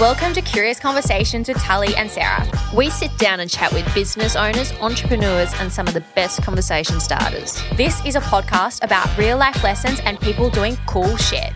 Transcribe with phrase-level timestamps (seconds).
[0.00, 2.46] Welcome to Curious Conversations with Tully and Sarah.
[2.72, 7.00] We sit down and chat with business owners, entrepreneurs, and some of the best conversation
[7.00, 7.60] starters.
[7.76, 11.52] This is a podcast about real life lessons and people doing cool shit.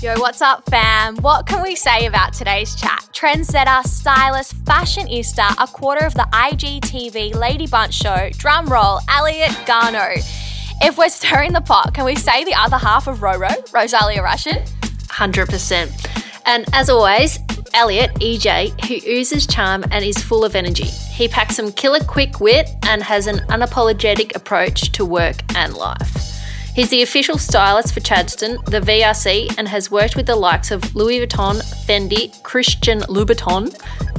[0.00, 1.16] Yo, what's up, fam?
[1.16, 3.08] What can we say about today's chat?
[3.12, 10.53] Trendsetter, stylist, fashionista, a quarter of the IGTV Lady Bunch show, drum roll, Elliot Garnaut.
[10.80, 14.56] If we're stirring the pot, can we say the other half of Roro, Rozalia Russian?
[14.82, 16.42] 100%.
[16.46, 17.38] And as always,
[17.72, 20.84] Elliot, EJ, who oozes charm and is full of energy.
[20.84, 26.33] He packs some killer quick wit and has an unapologetic approach to work and life.
[26.74, 30.94] He's the official stylist for Chadstone, the VRC, and has worked with the likes of
[30.96, 33.72] Louis Vuitton, Fendi, Christian Louboutin,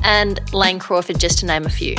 [0.03, 1.95] and Lane Crawford, just to name a few.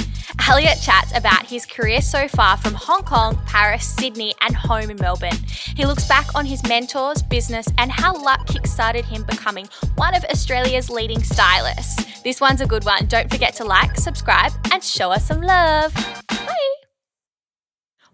[0.48, 4.96] Elliot chats about his career so far from Hong Kong, Paris, Sydney, and home in
[4.96, 5.36] Melbourne.
[5.76, 10.24] He looks back on his mentors, business, and how luck kickstarted him becoming one of
[10.24, 12.22] Australia's leading stylists.
[12.22, 13.06] This one's a good one.
[13.06, 15.92] Don't forget to like, subscribe, and show us some love.
[16.28, 16.75] Bye.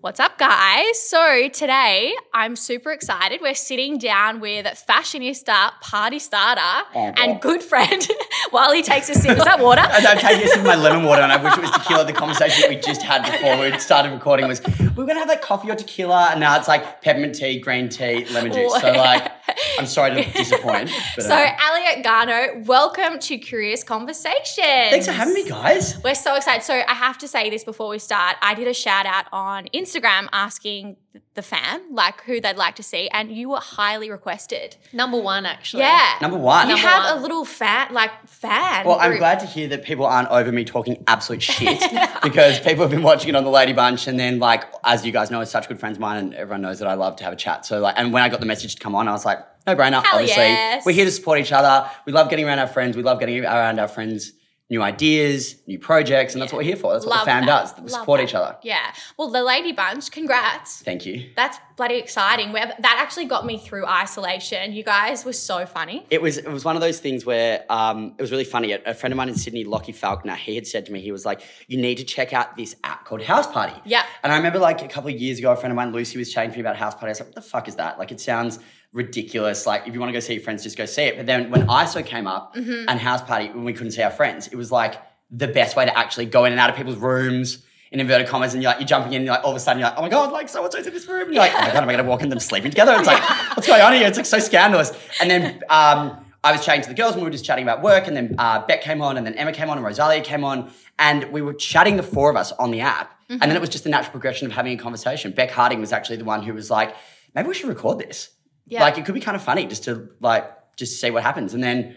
[0.02, 1.00] What's up, guys?
[1.00, 3.40] So, today I'm super excited.
[3.40, 8.04] We're sitting down with fashionista, party starter, Oh, and good friend
[8.50, 9.38] while he takes a sip.
[9.38, 9.82] Is that water?
[9.84, 12.04] I'm taking a sip of my lemon water, and I wish it was tequila.
[12.04, 15.28] The conversation that we just had before we started recording was we were gonna have
[15.28, 18.80] like coffee or tequila, and now it's like peppermint tea, green tea, lemon juice.
[18.80, 19.30] So like,
[19.78, 20.90] I'm sorry to disappoint.
[21.16, 24.56] But, So, uh, Elliot Garnaut, welcome to Curious Conversations.
[24.90, 26.02] thanks for having me, guys.
[26.02, 26.62] We're so excited.
[26.62, 28.36] So, I have to say this before we start.
[28.42, 30.96] I did a shout out on Instagram asking
[31.34, 34.76] the fam like who they'd like to see, and you were highly requested.
[34.92, 35.82] Number one, actually.
[35.82, 36.68] Yeah, Number one.
[36.68, 37.18] You Number have one.
[37.18, 38.86] a little fan, like fan.
[38.86, 41.80] Well, I'm glad to hear that people aren't over me talking absolute shit
[42.22, 45.12] because people have been watching it on the Lady Bunch, and then like as you
[45.12, 47.24] guys know, are such good friends of mine, and everyone knows that I love to
[47.24, 47.64] have a chat.
[47.66, 49.74] So like, and when I got the message to come on, I was like, no
[49.76, 50.02] brainer.
[50.02, 50.84] Hell Obviously, yes.
[50.86, 51.88] we're here to support each other.
[52.06, 52.96] We love getting around our friends.
[52.96, 54.32] We love getting around our friends.
[54.70, 56.94] New ideas, new projects, and that's what we're here for.
[56.94, 57.60] That's what Love the fam that.
[57.60, 57.74] does.
[57.76, 58.28] We Love support that.
[58.30, 58.56] each other.
[58.62, 58.94] Yeah.
[59.18, 60.80] Well, the Lady Bunch, congrats.
[60.80, 61.28] Thank you.
[61.36, 62.52] That's bloody exciting.
[62.52, 64.72] We're- That actually got me through isolation.
[64.72, 66.06] You guys were so funny.
[66.08, 68.72] It was it was one of those things where um, it was really funny.
[68.72, 71.12] A, a friend of mine in Sydney, Lockie Falconer, he had said to me, he
[71.12, 74.04] was like, "You need to check out this app called House Party." Yeah.
[74.22, 76.32] And I remember like a couple of years ago, a friend of mine, Lucy, was
[76.32, 77.08] chatting to me about House Party.
[77.08, 77.98] I was like, "What the fuck is that?
[77.98, 78.58] Like, it sounds
[78.92, 79.66] ridiculous.
[79.66, 81.50] Like, if you want to go see your friends, just go see it." But then
[81.50, 82.88] when ISO came up Mm-hmm.
[82.88, 85.84] and House Party, when we couldn't see our friends, it was like the best way
[85.86, 87.64] to actually go in and out of people's rooms.
[87.90, 89.78] In inverted commas, and you're like you're jumping in, and like all of a sudden
[89.78, 91.52] you're like, oh my god, like so and so's in this room, and you're like,
[91.54, 92.94] oh my god, am I gonna walk in them sleeping together?
[92.96, 93.22] It's like,
[93.54, 94.06] what's going on here?
[94.08, 94.92] It's like so scandalous.
[95.20, 97.82] And then um, I was chatting to the girls, and we were just chatting about
[97.82, 100.42] work, and then uh, Beck came on, and then Emma came on, and Rozalia came
[100.42, 103.60] on, and we were chatting the four of us on the app, and then it
[103.60, 105.30] was just the natural progression of having a conversation.
[105.32, 106.96] Beck Harding was actually the one who was like,
[107.34, 108.30] maybe we should record this.
[108.66, 108.82] Yeah.
[108.82, 111.62] Like it could be kind of funny just to like just see what happens, and
[111.62, 111.96] then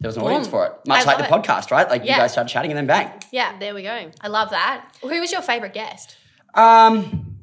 [0.00, 1.30] there was an audience for it, much I like the it.
[1.30, 1.88] podcast, right?
[1.88, 2.14] Like Yeah.
[2.16, 3.10] you guys started chatting, and then bang.
[3.32, 3.58] Yeah.
[3.58, 4.10] There we go.
[4.20, 4.88] I love that.
[5.02, 6.16] Who was your favorite guest?
[6.54, 7.36] Um,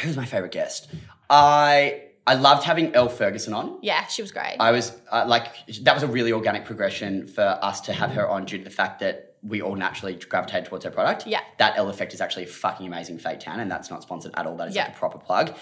[0.00, 0.88] who's my favorite guest?
[1.30, 3.78] I I loved having Elle Ferguson on.
[3.82, 4.56] Yeah, she was great.
[4.60, 5.46] I was uh, like,
[5.82, 8.68] that was a really organic progression for us to have her on due to the
[8.70, 11.26] fact that we all naturally gravitated towards her product.
[11.26, 11.40] Yeah.
[11.56, 14.44] That Elle effect is actually a fucking amazing fake tan, and that's not sponsored at
[14.46, 14.56] all.
[14.56, 14.84] That is Yeah.
[14.84, 15.54] like a proper plug.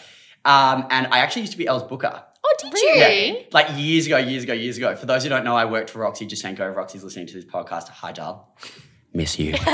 [0.44, 2.24] Um, and I actually used to be Elle's booker.
[2.48, 2.72] Oh, did
[3.34, 3.44] you?
[3.52, 4.94] Like years ago, years ago, years ago.
[4.94, 6.70] For those who don't know, I worked for Roxy Jacenko.
[6.70, 8.48] If Roxy's listening to this podcast, hi, Dal.
[9.12, 9.54] Miss you.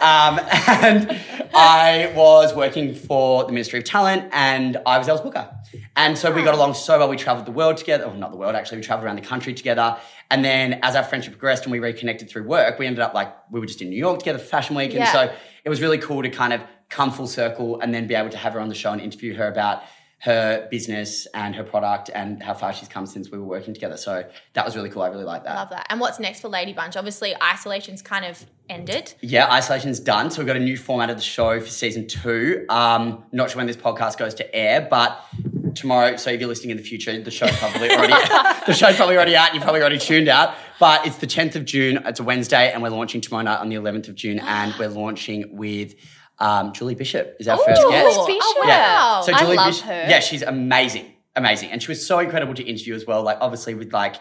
[0.00, 1.20] um, and
[1.54, 5.48] I was working for the Ministry of Talent and I was Elle's booker.
[5.96, 7.08] And so we got along so well.
[7.08, 8.06] We traveled the world together.
[8.08, 8.78] Well, not the world, actually.
[8.78, 9.96] We traveled around the country together.
[10.30, 13.32] And then as our friendship progressed and we reconnected through work, we ended up like,
[13.50, 14.90] we were just in New York together for Fashion Week.
[14.90, 15.12] And Yeah.
[15.12, 15.32] so
[15.64, 18.38] it was really cool to kind of come full circle and then be able to
[18.38, 19.82] have her on the show and interview her about
[20.20, 23.96] her business and her product and how far she's come since we were working together.
[23.96, 24.24] So
[24.54, 25.02] that was really cool.
[25.02, 25.54] I really like that.
[25.54, 25.86] Love that.
[25.90, 26.96] And what's next for Lady Bunch?
[26.96, 29.14] Obviously, isolation's kind of ended.
[29.20, 30.30] Yeah, isolation's done.
[30.30, 32.66] So we've got a new format of the show for season two.
[32.68, 35.24] Um, not sure when this podcast goes to air, but
[35.76, 36.16] tomorrow.
[36.16, 38.14] So if you're listening in the future, the show's probably already
[38.66, 39.48] the show's probably already out.
[39.48, 40.54] and You've probably already tuned out.
[40.80, 42.02] But it's the 10th of June.
[42.04, 44.88] It's a Wednesday, and we're launching tomorrow night on the 11th of June, and we're
[44.88, 45.94] launching with.
[46.40, 48.26] Um, Julie Bishop is our Ooh, first Julie guest.
[48.26, 48.42] Bishop.
[48.42, 48.94] Oh, Yeah.
[49.16, 49.22] wow.
[49.22, 50.06] So I Julie love Bish- her.
[50.08, 53.22] Yeah, she's amazing, amazing, and she was so incredible to interview as well.
[53.22, 54.16] Like obviously with like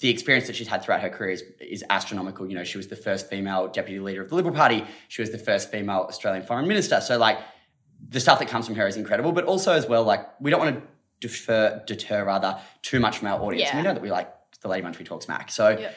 [0.00, 2.48] the experience that she's had throughout her career is, is astronomical.
[2.48, 4.84] You know, she was the first female deputy leader of the Liberal Party.
[5.06, 7.00] She was the first female Australian foreign minister.
[7.00, 7.38] So like
[8.08, 10.58] the stuff that comes from her is incredible, but also as well like we don't
[10.60, 10.82] want to
[11.20, 13.68] defer deter rather too much from our audience.
[13.70, 13.76] Yeah.
[13.76, 14.28] We know that we like
[14.62, 15.52] the Lady Bunch, we talk smack.
[15.52, 15.90] So Yeah.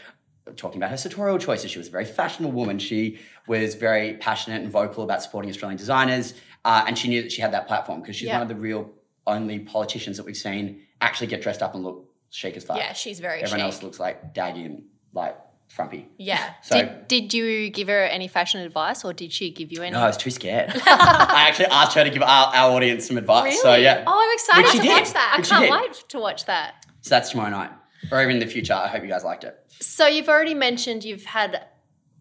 [0.56, 1.72] Talking about her sartorial choices.
[1.72, 2.80] She was a very fashionable woman.
[2.80, 6.34] She was very passionate and vocal about supporting Australian designers,
[6.66, 8.34] uh, and she knew that she had that platform because she's Yeah.
[8.40, 8.92] one of the real
[9.26, 12.78] only politicians that we've seen actually get dressed up and look chic as fuck.
[12.78, 13.66] Yeah, she's very Everyone chic.
[13.66, 15.38] else looks like daggy and like
[15.70, 16.10] frumpy.
[16.18, 16.54] Yeah.
[16.64, 19.92] So Did, did you give her any fashion advice or did she give you any?
[19.92, 20.72] no, I was too scared.
[20.86, 23.62] I actually asked her to give our, our audience some advice.
[23.62, 24.04] So yeah.
[24.06, 24.90] Oh, I'm excited to did.
[24.92, 25.32] watch that.
[25.36, 26.86] I Which can't wait to watch that.
[27.02, 27.72] So that's tomorrow night,
[28.12, 28.74] or even in the future.
[28.74, 29.58] I hope you guys liked it.
[29.80, 31.66] So you've already mentioned you've had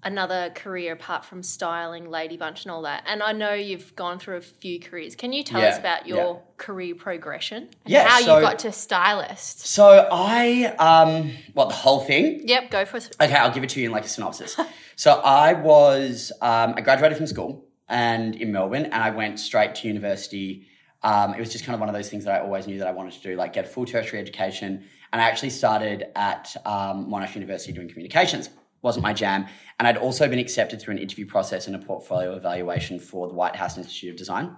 [0.04, 3.04] another career apart from styling, Lady Bunch, and all that.
[3.06, 5.14] And I know you've gone through a few careers.
[5.14, 6.40] Can you tell Yeah, us about your yeah.
[6.56, 7.68] career progression?
[7.86, 8.08] Yeah.
[8.08, 9.66] How so, you got to stylist.
[9.66, 12.42] So I um, what the whole thing?
[12.48, 13.16] Yep, go for it.
[13.20, 14.58] Okay, I'll give it to you in like a synopsis.
[14.96, 19.74] so I was, um, I graduated from school and in Melbourne, and I went straight
[19.76, 20.66] to university.
[21.04, 22.86] Um, it was just kind of one of those things that I always knew that
[22.86, 24.84] I wanted to do, like get a full tertiary education.
[25.12, 28.50] And I actually started at um, Monash University doing communications.
[28.82, 29.46] Wasn't my jam.
[29.78, 33.34] And I'd also been accepted through an interview process and a portfolio evaluation for the
[33.34, 34.56] White House Institute of Design.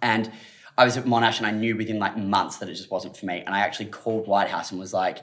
[0.00, 0.30] And
[0.76, 3.26] I was at Monash and I knew within like months that it just wasn't for
[3.26, 3.42] me.
[3.44, 5.18] And I actually called White House and was like,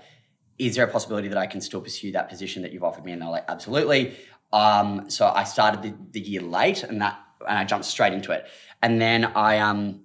[0.58, 3.12] is there a possibility that I can still pursue that position that you've offered me?
[3.12, 4.16] And they're like, absolutely.
[4.54, 8.32] Um, so I started the, the year late and that and I jumped straight into
[8.32, 8.46] it.
[8.82, 10.01] And then I um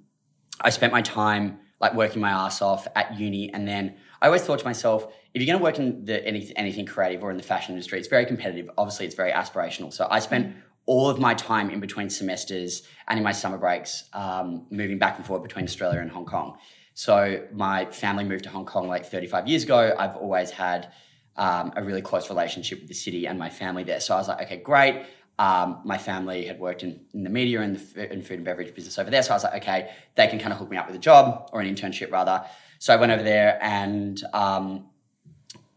[0.66, 4.42] I spent my time like working my ass off at uni and then I always
[4.42, 7.36] thought to myself, if you're going to work in the, any, anything creative or in
[7.36, 8.68] the fashion industry, it's very competitive.
[8.76, 9.92] Obviously, it's very aspirational.
[9.92, 14.08] So I spent all of my time in between semesters and in my summer breaks
[14.12, 16.56] um, moving back and forth between Australia and Hong Kong.
[16.94, 19.94] So my family moved to Hong Kong like 35 years ago.
[19.96, 20.92] I've always had
[21.36, 24.00] um, a really close relationship with the city and my family there.
[24.00, 25.04] So I was like, okay, great.
[25.38, 28.74] Um, my family had worked in, in the media and the in food and beverage
[28.74, 29.22] business over there.
[29.22, 31.50] So I was like, okay, they can kind of hook me up with a job
[31.52, 32.44] or an internship rather.
[32.78, 34.86] So I went over there and um,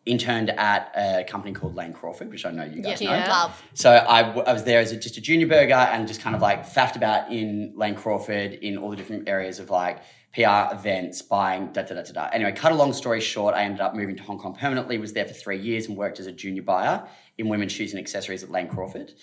[0.05, 3.11] interned at a company called Lane Crawford, which I know you guys know.
[3.11, 3.29] Yeah.
[3.29, 3.63] Love.
[3.73, 6.35] So I, w- I was there as a, just a junior burger and just kind
[6.35, 9.99] of like faffed about in Lane Crawford in all the different areas of like
[10.33, 12.29] PR events, buying, da da da da da.
[12.31, 15.13] Anyway, cut a long story short, I ended up moving to Hong Kong permanently, was
[15.13, 17.07] there for three years and worked as a junior buyer
[17.37, 19.13] in women's shoes and accessories at Lane Crawford.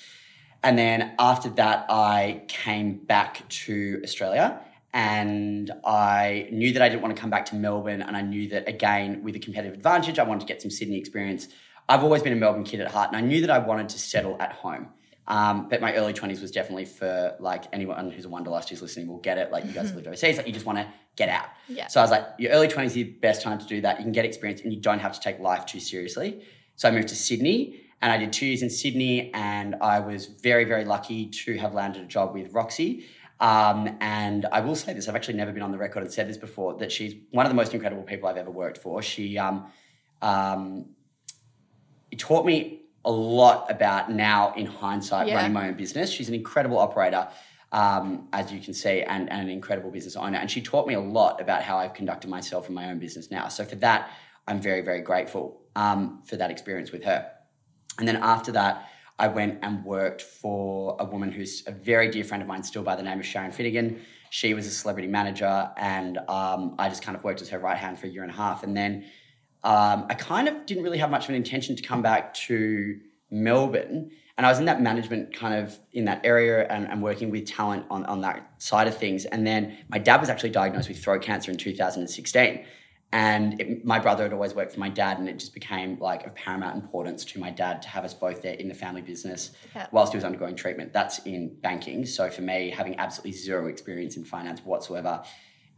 [0.67, 4.61] And then after that, I came back to Australia
[4.93, 8.03] and I knew that I didn't want to come back to Melbourne.
[8.03, 10.99] And I knew that, again, with a competitive advantage, I wanted to get some Sydney
[10.99, 11.47] experience.
[11.89, 13.99] I've always been a Melbourne kid at heart, and I knew that I wanted to
[14.01, 14.89] settle at home.
[15.29, 19.07] Um, but my early 20s was definitely for like anyone who's a Wanderlust who's listening
[19.07, 19.53] will get it.
[19.53, 21.47] Like you guys lived overseas, like you just want to get out.
[21.69, 21.87] Yeah.
[21.87, 23.99] So I was like, your early 20s is the best time to do that.
[23.99, 26.43] You can get experience and you don't have to take life too seriously.
[26.75, 30.26] So I moved to Sydney and I did two years in Sydney and I was
[30.26, 33.06] very, very lucky to have landed a job with Roxy.
[33.40, 36.28] Um, and I will say this, I've actually never been on the record and said
[36.28, 39.02] this before, that she's one of the most incredible people I've ever worked for.
[39.02, 39.66] She um,
[40.22, 40.90] um,
[42.10, 45.37] it taught me a lot about now in hindsight Yeah.
[45.37, 46.10] running my own business.
[46.10, 47.28] She's an incredible operator,
[47.72, 50.38] um, as you can see, and, and an incredible business owner.
[50.38, 53.31] And she taught me a lot about how I've conducted myself in my own business
[53.31, 53.48] now.
[53.48, 54.10] So for that,
[54.48, 57.31] I'm very, very grateful um, for that experience with her.
[57.98, 58.88] And then after that,
[59.19, 62.82] I went and worked for a woman who's a very dear friend of mine, still
[62.82, 64.00] by the name of Sharon Finnegan.
[64.31, 67.79] She was a celebrity manager, and um, I just kind of worked as her right
[67.79, 68.62] hand for a year and a half.
[68.62, 69.05] And then
[69.65, 73.00] um, I kind of didn't really have much of an intention to come back to
[73.31, 74.10] Melbourne.
[74.36, 77.46] And I was in that management kind of in that area and, and working with
[77.46, 79.24] talent on, on that side of things.
[79.24, 82.65] And then my dad was actually diagnosed with throat cancer in 2016.
[83.13, 86.27] And it, my brother had always worked for my dad, and it just became like
[86.27, 89.53] of paramount importance to my dad to have us both there in the family business
[89.75, 89.86] Yeah.
[89.93, 90.93] whilst he was undergoing treatment.
[90.93, 92.05] That's in banking.
[92.05, 95.22] So for me, having absolutely zero experience in finance whatsoever,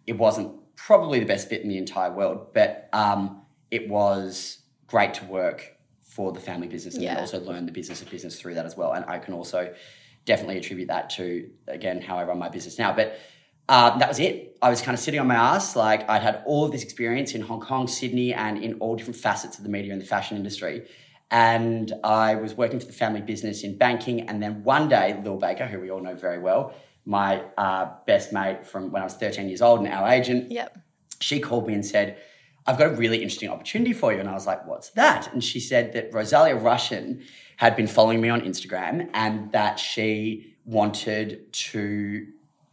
[0.06, 5.12] it wasn't probably the best fit in the entire world, but um, it was great
[5.14, 7.20] to work for the family business and then Yeah.
[7.20, 8.92] also learn the business of business through that as well.
[8.92, 9.72] And I can also
[10.24, 12.92] definitely attribute that to again how I run my business now.
[12.94, 13.18] But
[13.68, 14.56] um, that was it.
[14.60, 15.76] I was kind of sitting on my ass.
[15.76, 19.18] Like I'd had all of this experience in Hong Kong, Sydney, and in all different
[19.20, 20.88] facets of the media and the fashion industry.
[21.30, 24.22] And I was working for the family business in banking.
[24.28, 28.32] And then one day, Lil Baker, who we all know very well, my uh, best
[28.32, 30.78] mate from when I was 13 years old and our agent, Yep.
[31.20, 32.18] she called me and said,
[32.66, 34.20] I've got a really interesting opportunity for you.
[34.20, 35.32] And I was like, what's that?
[35.32, 37.22] And she said that Rozalia Russian
[37.56, 42.26] had been following me on Instagram and that she wanted to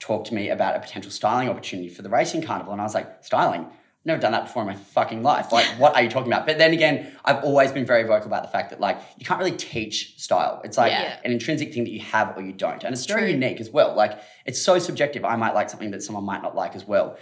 [0.05, 2.71] talk to me about a potential styling opportunity for the racing carnival.
[2.71, 3.65] And I was like, styling?
[4.07, 5.51] Never done that before in my fucking life.
[5.51, 6.45] Like, what are you talking about?
[6.45, 9.39] But then again, I've always been very vocal about the fact that like you can't
[9.39, 10.62] really teach style.
[10.63, 11.17] It's like Yeah.
[11.25, 13.95] an intrinsic thing that you have or you don't, and it's very unique as well.
[13.95, 15.25] Like it's so subjective.
[15.25, 17.17] I might like something that someone might not like as well.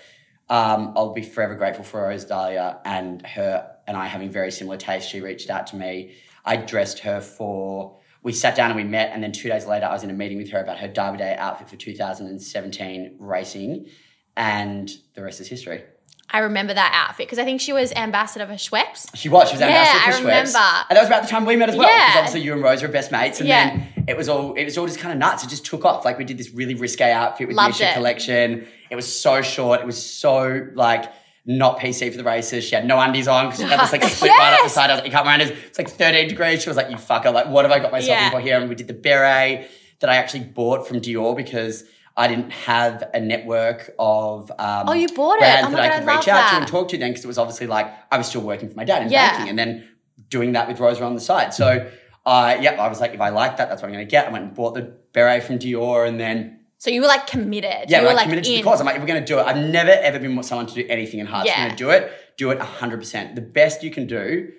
[0.50, 5.10] Um, I'll be forever grateful for Rozalia and her and I having very similar tastes.
[5.10, 6.16] She reached out to me.
[6.44, 7.98] I dressed her for.
[8.24, 10.14] We sat down and we met, and then two days later, I was in a
[10.14, 13.88] meeting with her about her Derby Day outfit for 2017 racing,
[14.36, 15.84] and the rest is history.
[16.30, 19.08] I remember that outfit because I think she was ambassador for Schweppes.
[19.14, 19.50] She was.
[19.50, 20.18] She was Yeah, ambassador for I Schweppes.
[20.20, 20.86] remember.
[20.90, 21.88] And that was about the time we met as well.
[21.88, 22.08] Yeah.
[22.08, 23.40] Because obviously you and Rose were best mates.
[23.40, 23.70] And Yeah.
[23.70, 25.44] then it was all it was all just kind of nuts.
[25.44, 26.06] It just took off.
[26.06, 27.94] Like we did this really risque outfit with Loved Misha it.
[27.94, 28.66] collection.
[28.90, 29.82] It was so short.
[29.82, 31.06] It was so like
[31.46, 32.64] not PC for the races.
[32.64, 34.90] She had no undies on because she had this like split right up the side.
[34.90, 35.50] I was like, you can't wear undies.
[35.68, 36.64] It's like 13 degrees.
[36.64, 37.34] She was like, you fucker.
[37.34, 38.26] Like, what have I got myself Yeah.
[38.28, 38.60] in for here?
[38.60, 39.70] And we did the beret
[40.00, 41.84] that I actually bought from Dior because
[42.16, 45.40] I didn't have a network of um, Oh, you bought it?
[45.40, 46.58] brands Oh that I could I reach out to that.
[46.62, 48.84] and talk to then because it was obviously like I was still working for my
[48.86, 49.32] dad in Yeah.
[49.32, 49.90] banking and then
[50.30, 51.54] doing that with Rosa on the side.
[51.54, 51.90] So,
[52.26, 54.28] uh, yeah, I was like, if I like that, that's what I'm going to get.
[54.28, 54.82] I went and bought the
[55.12, 57.90] beret from Dior and then, So you were like committed.
[57.90, 58.82] yeah, you were like committed to the cause.
[58.82, 60.86] I'm like, if we're going to do it, I've never ever been someone to do
[60.90, 61.46] anything in heart.
[61.46, 61.54] Yeah.
[61.54, 63.36] I'm going to do it, do it 100%.
[63.36, 64.52] The best you can do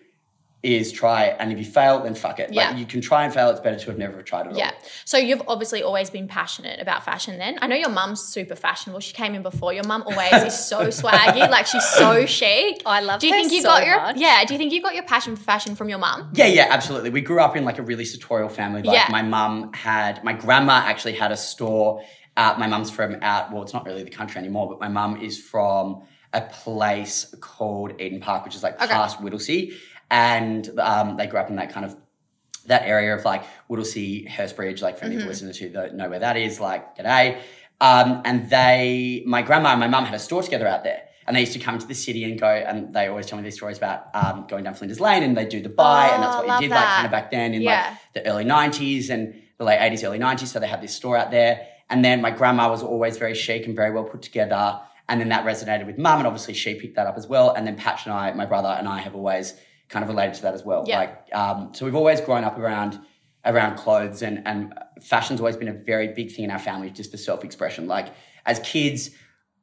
[0.64, 2.52] is try, and if you fail, then fuck it.
[2.52, 2.70] Yeah.
[2.70, 3.50] Like, you can try and fail.
[3.50, 4.58] It's better to have never tried at all.
[4.58, 4.70] Yeah.
[5.04, 7.58] So you've obviously always been passionate about fashion then.
[7.60, 9.00] I know your mum's super fashionable.
[9.00, 9.72] She came in before.
[9.72, 11.48] Your mum always is so swaggy.
[11.50, 12.82] Like she's so chic.
[12.86, 14.16] I love Do you her think you so got your much.
[14.16, 16.30] Yeah, do you think you got your passion for fashion from your mum?
[16.34, 17.10] Yeah, yeah, absolutely.
[17.10, 18.82] We grew up in like a really sartorial family.
[18.82, 19.06] Like Yeah.
[19.10, 22.02] my mum had, my grandma actually had a store.
[22.36, 25.20] Uh, my mum's from out, well, it's not really the country anymore, but my mum
[25.20, 26.02] is from
[26.32, 28.92] a place called Eden Park, which is like Okay.
[28.92, 29.72] past Whittlesea.
[30.14, 31.96] And um, they grew up in that kind of
[32.66, 35.18] that area of like Whittlesea, Hurstbridge, like for any Mm-hmm.
[35.18, 37.40] of the listeners who don't know where that is, like, g'day.
[37.80, 41.02] Um, and they, my grandma and my mum had a store together out there.
[41.26, 43.44] And they used to come to the city and go, and they always tell me
[43.44, 46.36] these stories about um, going down Flinders Lane and they do the buy, and that's
[46.36, 47.88] Oh, what you did, like kind of back then in Yeah.
[47.90, 50.46] like the early 90s and the late 80s, early 90s.
[50.48, 51.66] So they had this store out there.
[51.90, 54.80] And then my grandma was always very chic and very well put together.
[55.08, 57.52] And then that resonated with mum, and obviously she picked that up as well.
[57.54, 59.54] And then Patch and I, my brother and I, have always
[59.88, 60.84] kind of related to that as well.
[60.86, 60.98] Yeah.
[60.98, 62.98] Like, um, so we've always grown up around
[63.44, 64.72] around clothes, and and
[65.02, 67.86] fashion's always been a very big thing in our family, just for self expression.
[67.86, 68.08] Like
[68.46, 69.10] as kids,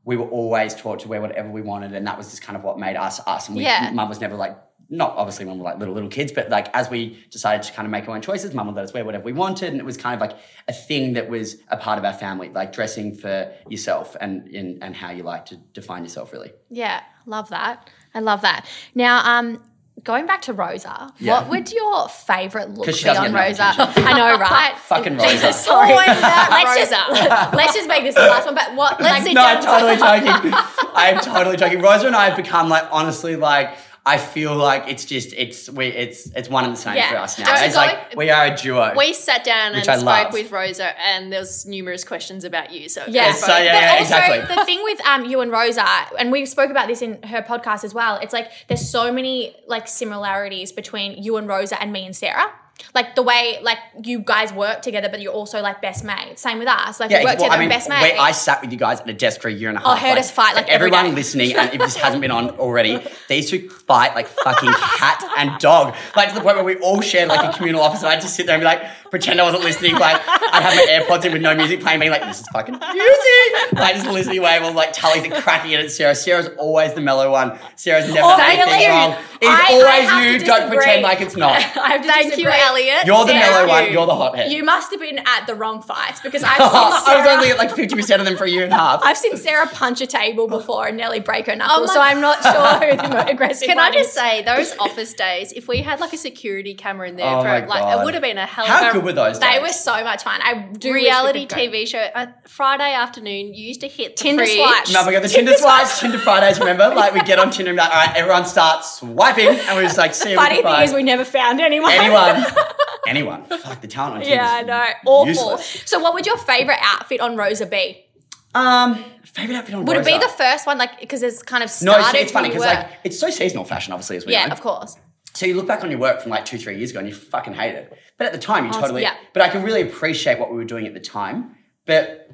[0.06, 2.64] we were always taught to wear whatever we wanted, and that was just kind of
[2.64, 3.48] what made us us.
[3.48, 3.92] And we, Yeah.
[3.94, 4.58] mum was never like.
[4.94, 7.72] Not obviously when we were like little little kids, but like as we decided to
[7.72, 9.80] kind of make our own choices, mum would let us wear whatever we wanted, and
[9.80, 10.38] it was kind of like
[10.68, 14.80] a thing that was a part of our family, like dressing for yourself and in,
[14.82, 16.52] and how you like to define yourself, really.
[16.70, 17.90] Yeah, love that.
[18.14, 18.66] I love that.
[18.94, 19.64] Now, um,
[20.04, 21.34] going back to Rosa, Yeah.
[21.42, 23.64] what would your favorite look be on Rosa?
[23.78, 24.76] I know, right?
[24.86, 25.54] Fucking Rosa.
[25.54, 25.94] Sorry.
[25.96, 28.56] Let's just let's just make this the last one.
[28.56, 29.00] But what?
[29.02, 30.54] like, sit No, I'm totally joking.
[30.94, 31.82] I'm totally joking.
[31.82, 35.86] Rosa and I have become like honestly like I feel like it's just it's we
[35.86, 37.12] it's it's one and the same Yeah.
[37.12, 37.46] for us now.
[37.64, 38.94] It's like we are a duo.
[38.98, 40.34] We sat down and I spoke love.
[40.34, 42.90] with Rosa, and there was numerous questions about you.
[42.90, 43.32] So Yeah.
[43.32, 44.56] So, yeah, but yeah, also exactly.
[44.56, 45.86] the thing with um, you and Rosa,
[46.18, 48.16] and we spoke about this in her podcast as well.
[48.18, 52.52] It's like there's so many like similarities between you and Rosa and me and Sarah.
[52.96, 56.42] Like the way like you guys work together, but you're also like best mates.
[56.42, 57.00] Same with us.
[57.00, 58.20] Like yeah, we work well, together I mean, best mates.
[58.20, 60.00] I sat with you guys at a desk for a year and a Oh, half.
[60.00, 61.12] heard us fight, like, everyone day.
[61.12, 63.00] listening, and if this hasn't been on already,
[63.30, 67.02] these two fight like fucking cat and dog, like to the point where we all
[67.02, 69.44] shared like a communal office, and I'd just sit there and be like, pretend I
[69.44, 72.40] wasn't listening, like I'd have my AirPods in with no music playing, being like, this
[72.42, 76.16] is fucking music, like just listening away while like Tully's like, cracking it at Sarah.
[76.16, 77.60] Sarah's always the mellow one.
[77.76, 78.88] Sarah's never Oh, done anything really?
[78.88, 79.12] wrong.
[79.42, 80.46] It's I- I always have you.
[80.46, 81.56] Don't pretend like it's not.
[81.78, 82.48] I have to Thank you.
[82.50, 83.06] Elliot.
[83.06, 83.84] You're the Sarah, mellow one.
[83.86, 84.52] you- You're the hothead.
[84.52, 87.16] You must have been at the wrong fights because I've oh, seen.
[87.16, 89.02] I was only at like 50% of them for a year and a half.
[89.04, 92.02] I've seen Sarah punch a table before and nearly break her knuckles, oh my- so
[92.02, 94.16] I'm not sure who the more aggressive Can I just is.
[94.16, 95.52] say those office days?
[95.54, 98.02] If we had like a security camera in there Oh for like, God.
[98.02, 99.62] it would have been a hell of a good were those They days?
[99.62, 100.40] were so much fun.
[100.44, 101.58] I do wish reality could.
[101.58, 102.00] TV show.
[102.00, 104.58] Uh, Friday afternoon, you used to hit the Tinder fridge.
[104.58, 104.94] swipes.
[104.94, 106.94] No, we got the Tinder swipes, Tinder Fridays, remember?
[106.96, 109.48] Like, we get on Tinder and be like, all right, everyone starts swiping.
[109.48, 111.92] And we're just like, see Funny we thing can is, we never found anyone.
[111.92, 112.46] Anyone.
[113.08, 113.44] Anyone.
[113.46, 114.36] Fuck, the talent on Tinder.
[114.36, 114.86] yeah, I know.
[115.06, 115.28] Awful.
[115.28, 115.84] Useless.
[115.86, 118.06] So, what would your favorite outfit on Rosa be?
[118.54, 119.88] Um, favorite outfit on Rosa.
[119.88, 122.18] Would it be the first one, like because it's kind of No, started?
[122.18, 124.52] it's, it's funny because like it's so seasonal fashion, obviously, as we yeah, know.
[124.54, 124.98] of course.
[125.34, 127.16] So you look back on your work from like two, three years ago and you
[127.16, 127.98] fucking hate it.
[128.22, 129.02] But at the time, you totally.
[129.02, 129.16] yeah.
[129.34, 131.56] But I can really appreciate what we were doing at the time.
[131.88, 132.30] But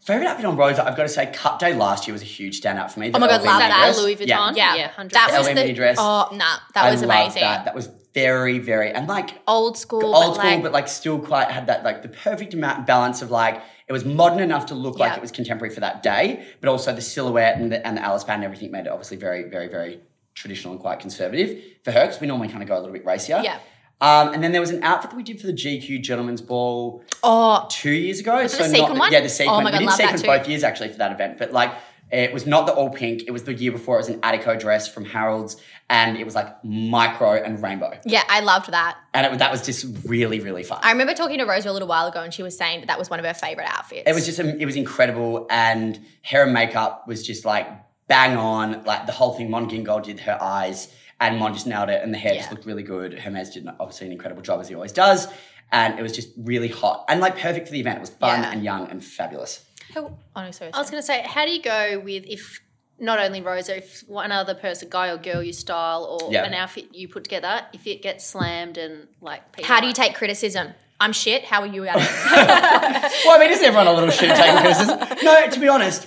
[0.00, 2.60] Favorite outfit on Rose, I've got to say, Cup Day last year was a huge
[2.60, 3.12] standout for me.
[3.14, 3.68] Oh my God, love that.
[3.68, 3.98] dress.
[4.00, 4.26] Louis Vuitton.
[4.26, 4.74] Yeah.
[4.74, 5.10] Yeah, Yeah, 100%.
[5.12, 5.96] that was LV the mini dress.
[6.00, 7.42] Oh, nah, that I was loved amazing.
[7.42, 7.66] That.
[7.66, 11.20] that was very, very, and like Old school, old but school, like, but like still
[11.20, 14.74] quite had that like the perfect amount balance of like it was modern enough to
[14.74, 17.96] look like it was contemporary for that day, but also the silhouette and the, and
[17.96, 20.00] the Alice band and everything made it obviously very, very, very
[20.34, 23.06] traditional and quite conservative for her because we normally kind of go a little bit
[23.06, 23.40] racier.
[23.44, 23.60] Yeah.
[24.04, 27.02] Um, and then there was an outfit that we did for the GQ Gentlemen's Ball
[27.22, 28.42] oh, two years ago.
[28.42, 29.12] The sequin not, one?
[29.12, 29.66] Yeah, the sequin.
[29.66, 31.72] Oh God, we did sequins both years actually for that event, but like
[32.12, 33.22] it was not the all pink.
[33.26, 33.94] It was the year before.
[33.94, 35.56] It was an Attico dress from Harrolds,
[35.88, 38.98] and it was like micro and rainbow, yeah, I loved that.
[39.14, 40.80] and it, that was just really, really fun.
[40.82, 42.98] I remember talking to Rosa a little while ago, and she was saying that that
[42.98, 44.02] was one of her favorite outfits.
[44.06, 47.68] It was just it was incredible, and hair and makeup was just like
[48.06, 48.84] bang on.
[48.84, 52.12] Like the whole thing, Mon Gingold did her eyes, and Mon just nailed it, and
[52.12, 53.18] the hair just looked really good.
[53.18, 55.28] Hermes did obviously an incredible job as he always does,
[55.72, 57.98] and it was just really hot and like perfect for the event.
[57.98, 58.50] It was fun Yeah.
[58.52, 59.64] and young and fabulous.
[59.94, 60.72] Who- oh, no, sorry.
[60.72, 62.60] I was going to say, how do you go with if
[62.98, 66.44] not only Rosa, if one other person, guy or girl, you style or Yeah.
[66.44, 69.90] an outfit you put together, if it gets slammed and like people How do you
[69.90, 70.74] like- take criticism?
[71.00, 71.44] I'm shit.
[71.44, 72.02] How are you at it?
[73.26, 74.98] well, I mean, isn't everyone a little shit taking criticism?
[75.24, 76.06] No, to be honest,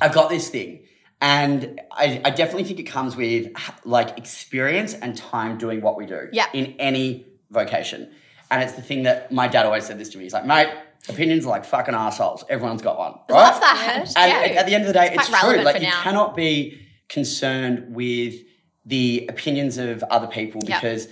[0.00, 0.80] I've got this thing,
[1.20, 3.50] and I, I definitely think it comes with
[3.84, 6.46] like experience and time doing what we do Yeah.
[6.52, 8.12] in any vocation.
[8.50, 10.24] And it's the thing that my dad always said this to me.
[10.24, 10.68] He's like, mate,
[11.08, 12.44] opinions are like fucking assholes.
[12.48, 13.50] Everyone's got one, right?
[13.50, 14.12] Love that.
[14.16, 14.60] And Yeah.
[14.60, 15.56] at the end of the day, It's it's, true.
[15.62, 16.02] Like you now.
[16.02, 18.34] cannot be concerned with
[18.84, 20.78] the opinions of other people Yeah.
[20.80, 21.08] because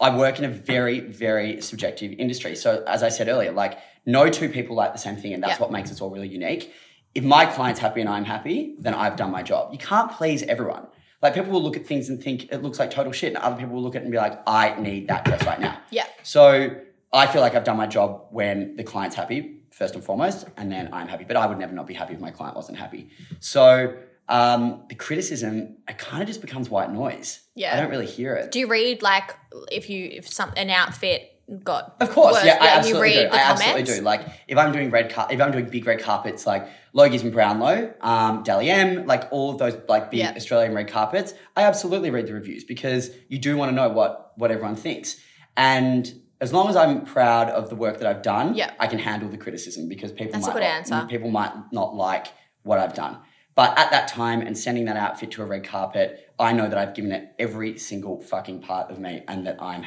[0.00, 2.56] I work in a very, very subjective industry.
[2.56, 5.52] So as I said earlier, like no two people like the same thing, and that's
[5.58, 5.60] Yeah.
[5.60, 6.72] what makes us all really unique.
[7.14, 9.72] If my client's happy and I'm happy, then I've done my job.
[9.72, 10.86] You can't please everyone.
[11.20, 13.56] Like people will look at things and think it looks like total shit, and other
[13.56, 15.78] people will look at it and be like, I need that dress right now.
[15.90, 16.06] Yeah.
[16.22, 16.74] So
[17.12, 20.72] I feel like I've done my job when the client's happy, first and foremost, and
[20.72, 21.24] then I'm happy.
[21.24, 23.10] But I would never not be happy if my client wasn't happy.
[23.38, 23.94] So
[24.28, 27.40] um, the criticism, it kind of just becomes white noise.
[27.54, 27.76] Yeah.
[27.76, 28.50] I don't really hear it.
[28.50, 29.36] Do you read like
[29.70, 33.28] if you if some an outfit got Of course, worse, yeah, I absolutely do.
[33.30, 34.00] I absolutely do.
[34.00, 37.32] Like if I'm doing red car, if I'm doing big red carpets, like Logies and
[37.32, 40.34] Brownlow, um, Dally M, like all of those like big Yeah.
[40.36, 44.32] Australian red carpets, I absolutely read the reviews because you do want to know what
[44.36, 45.16] what everyone thinks.
[45.56, 48.72] And as long as I'm proud of the work that I've done, Yeah.
[48.80, 50.70] I can handle the criticism because people That's a might good not,
[51.02, 51.06] answer.
[51.08, 52.28] people might not like
[52.62, 53.18] what I've done.
[53.54, 56.78] But at that time and sending that outfit to a red carpet, I know that
[56.78, 59.84] I've given it every single fucking part of me and that I'm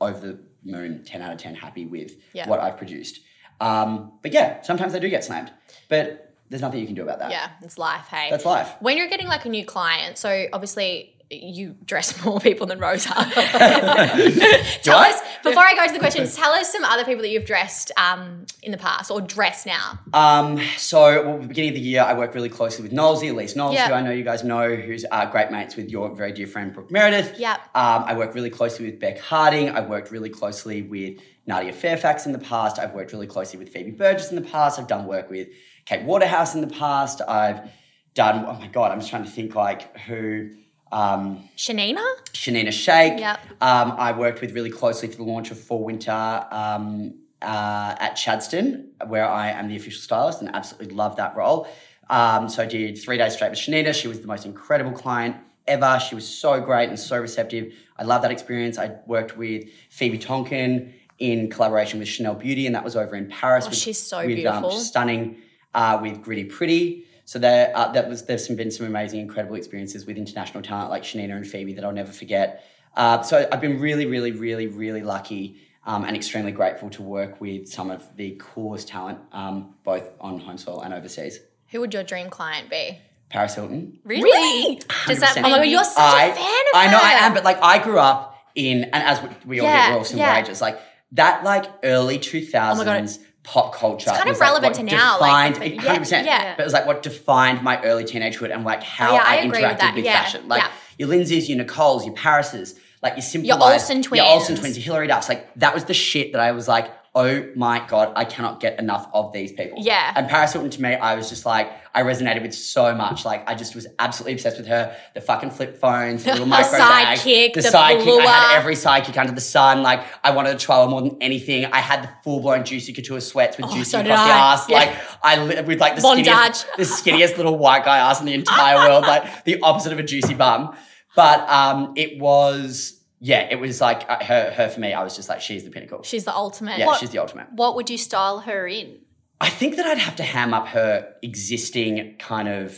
[0.00, 2.48] over the moon, 10 out of 10 happy with Yeah.
[2.48, 3.20] what I've produced.
[3.60, 5.52] Um, but yeah, sometimes they do get slammed,
[5.88, 7.30] but there's nothing you can do about that.
[7.30, 8.06] Yeah, it's life.
[8.08, 8.72] Hey, That's life.
[8.80, 13.08] When you're getting like a new client, so obviously you dress more people than Rosa.
[13.14, 15.10] tell I?
[15.10, 16.36] us before I go to the questions.
[16.36, 19.98] Tell us some other people that you've dressed um, in the past or dress now.
[20.12, 23.30] Um, so, well, at the beginning of the year, I work really closely with Knowlesy,
[23.30, 23.88] Elise Knowles, Yeah.
[23.88, 26.72] who I know you guys know, who's uh, great mates with your very dear friend
[26.72, 27.38] Brooke Meredith.
[27.38, 27.54] Yeah.
[27.74, 29.70] Um, I work really closely with Beck Harding.
[29.70, 32.78] I've worked really closely with Nadia Fairfax in the past.
[32.78, 34.78] I've worked really closely with Phoebe Burgess in the past.
[34.78, 35.48] I've done work with
[35.84, 37.20] Kate Waterhouse in the past.
[37.28, 37.70] I've
[38.14, 40.50] done, oh my God, I'm just trying to think like who.
[40.92, 42.04] Um, Shanina?
[42.32, 43.18] Shanina Shake.
[43.18, 43.40] Yep.
[43.60, 48.16] Um, I worked with really closely for the launch of Fall Winter um, uh, at
[48.16, 51.66] Chadstone, where I am the official stylist and absolutely love that role.
[52.10, 53.94] Um, so I did three days straight with Shanina.
[53.94, 55.98] She was the most incredible client ever.
[55.98, 57.72] She was so great and so receptive.
[57.96, 58.78] I love that experience.
[58.78, 63.28] I worked with Phoebe Tonkin in collaboration with Chanel Beauty, and that was over in
[63.28, 63.64] Paris.
[63.66, 64.70] with- Oh, she's so with, beautiful.
[64.72, 65.38] stunning
[65.72, 67.04] uh, with Gritty Pretty.
[67.24, 70.90] So there, uh, that was there's some, been some amazing, incredible experiences with international talent
[70.90, 72.64] like Shanina and Phoebe that I'll never forget.
[72.96, 77.40] Uh, so I've been really, really, really, really lucky um, and extremely grateful to work
[77.40, 81.40] with some of the coolest talent, um, both on home soil and overseas.
[81.70, 82.98] Who would your dream client be?
[83.30, 83.98] Paris Hilton.
[84.04, 84.80] Really?
[85.08, 86.98] Does that mean Oh my god, you- you're such I, a fan of I know
[86.98, 87.04] her.
[87.04, 89.92] I am, but like I grew up in, and as we, we all Yeah, did,
[89.92, 90.38] we're all similar yeah.
[90.40, 90.78] ages, like
[91.12, 94.10] that like early 2000s pop culture.
[94.10, 96.24] It's kind of was, like, relevant to now, like, Defined, yeah, 100%.
[96.24, 96.54] yeah.
[96.56, 99.46] But it was like what defined my early teenagehood and like how yeah, I, I
[99.46, 100.48] interacted with with yeah, fashion.
[100.48, 100.70] Like yeah.
[100.98, 104.60] your Lindsays, your Nicoles, your Paris's, like your Simple Your Olsen Your Olsen twins.
[104.60, 105.28] twins, your Hilary Duffs.
[105.28, 108.78] Like that was the shit that I was like, oh my God, I cannot get
[108.80, 109.78] enough of these people.
[109.80, 110.12] Yeah.
[110.16, 113.24] And Paris Hilton to me, I was just like, I resonated with so much.
[113.24, 114.96] Like I just was absolutely obsessed with her.
[115.14, 118.20] The fucking flip phones, the little micro bag, sidekick, the, the sidekick.
[118.20, 119.82] I had every sidekick under the sun.
[119.84, 121.66] Like I wanted a chihuahua more than anything.
[121.66, 124.68] I had the full blown Juicy Couture sweats with Juicy Oh, so across the ass.
[124.68, 124.76] Yeah.
[124.78, 126.26] Like I li- with like the Bondage.
[126.26, 129.02] skinniest, the skinniest little white guy ass in the entire world.
[129.04, 130.76] Like the opposite of a juicy bum.
[131.14, 134.92] But um, it was yeah, it was like uh, her her for me.
[134.92, 136.02] I was just like she's the pinnacle.
[136.02, 136.78] She's the ultimate.
[136.78, 137.46] yeah, What- she's the ultimate.
[137.52, 138.98] What would you style her in?
[139.40, 142.76] I think that I'd have to ham up her existing kind of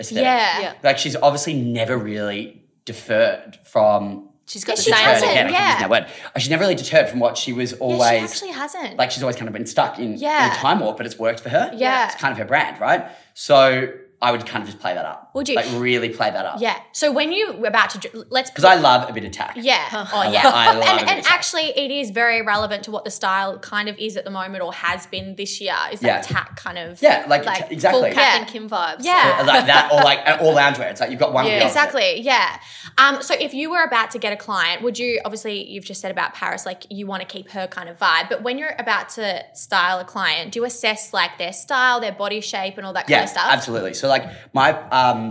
[0.00, 0.24] aesthetic.
[0.24, 0.60] Yeah.
[0.60, 0.72] Yeah.
[0.82, 5.52] Like she's obviously never really deferred from She's got Yeah, the she same hasn't, again,
[5.52, 5.78] yeah.
[5.78, 6.06] that word.
[6.34, 8.96] Uh, She's never really deterred from what she was Yeah, always she actually hasn't.
[8.98, 10.50] like she's always kind of been stuck in, Yeah.
[10.50, 11.70] in time warp, but it's worked for her.
[11.74, 12.06] Yeah.
[12.06, 13.06] It's kind of her brand, right?
[13.32, 15.23] So I would kind of just play that up.
[15.34, 15.56] Would you?
[15.56, 16.60] Like really play that up.
[16.60, 16.80] yeah.
[16.92, 19.56] So when you were about to, let's Because I love a bit of tack.
[19.56, 19.88] Yeah.
[19.92, 20.42] Oh, I yeah.
[20.44, 21.34] lo- I love a and bit and of tack.
[21.34, 24.62] actually, it is very relevant to what the style kind of is at the moment,
[24.62, 25.74] or has been this year.
[25.92, 26.34] Is that Yeah.
[26.36, 27.02] tack kind of?
[27.02, 28.00] Yeah, like, Like, t- exactly.
[28.00, 28.14] full Yeah.
[28.14, 28.98] Kath and Kim vibes.
[29.00, 29.38] Yeah.
[29.40, 30.90] Uh, like that, or like all loungewear.
[30.92, 31.46] It's like you've got one.
[31.46, 31.54] Yeah.
[31.54, 31.78] of the opposite.
[31.84, 32.20] Exactly.
[32.20, 32.60] Yeah.
[32.98, 36.00] Um, so if you were about to get a client, would you obviously you've just
[36.00, 38.74] said about Paris, like you want to keep her kind of vibe, but when you're
[38.78, 42.86] about to style a client, do you assess like their style, their body shape, and
[42.86, 43.48] all that kind Yeah, of stuff?
[43.50, 43.94] absolutely.
[43.94, 45.23] So like my um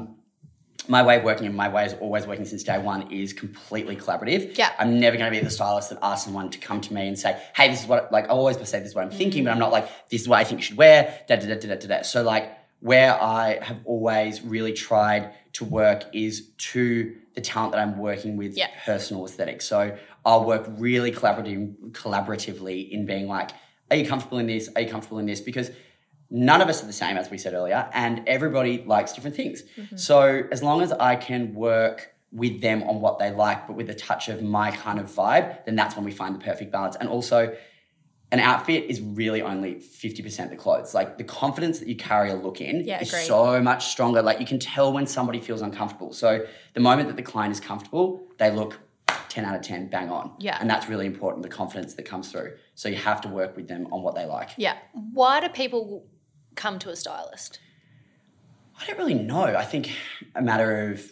[0.88, 3.96] my way of working and my way is always working since day one is completely
[3.96, 4.58] collaborative.
[4.58, 4.72] Yeah.
[4.78, 7.18] I'm never going to be the stylist that asks someone to come to me and
[7.18, 9.52] say, "Hey, this is what like I always say this is what I'm thinking," but
[9.52, 11.20] I'm not like this is what I think you should wear.
[11.28, 11.88] Da da da da da da.
[11.88, 12.02] da.
[12.02, 17.80] So like where I have always really tried to work is to the talent that
[17.82, 18.68] I'm working with Yeah.
[18.86, 19.62] personal aesthetic.
[19.62, 23.52] So I'll work really collaborative, collaboratively in being like,
[23.90, 24.70] are you comfortable in this?
[24.76, 25.40] Are you comfortable in this?
[25.42, 25.72] Because
[26.34, 29.62] none of us are the same, as we said earlier, and everybody likes different things.
[29.78, 29.96] Mm-hmm.
[29.96, 33.90] So as long as I can work with them on what they like, but with
[33.90, 36.96] a touch of my kind of vibe, then that's when we find the perfect balance.
[36.96, 37.56] And also,
[38.32, 40.96] an outfit is really only 50% the clothes.
[40.96, 43.28] Like the confidence that you carry a look in Yeah, is agreed.
[43.28, 44.24] so much stronger.
[44.24, 46.12] Like you can tell when somebody feels uncomfortable.
[46.14, 46.44] So
[46.74, 48.80] the moment that the client is comfortable, they look
[49.30, 50.34] 10 out of 10 bang on.
[50.40, 50.58] Yeah.
[50.60, 52.54] And that's really important, the confidence that comes through.
[52.74, 54.50] So you have to work with them on what they like.
[54.58, 54.78] yeah.
[54.94, 56.08] Why do people
[56.56, 57.60] come to a stylist?
[58.80, 59.44] I don't really know.
[59.44, 59.92] I think
[60.36, 61.12] a matter of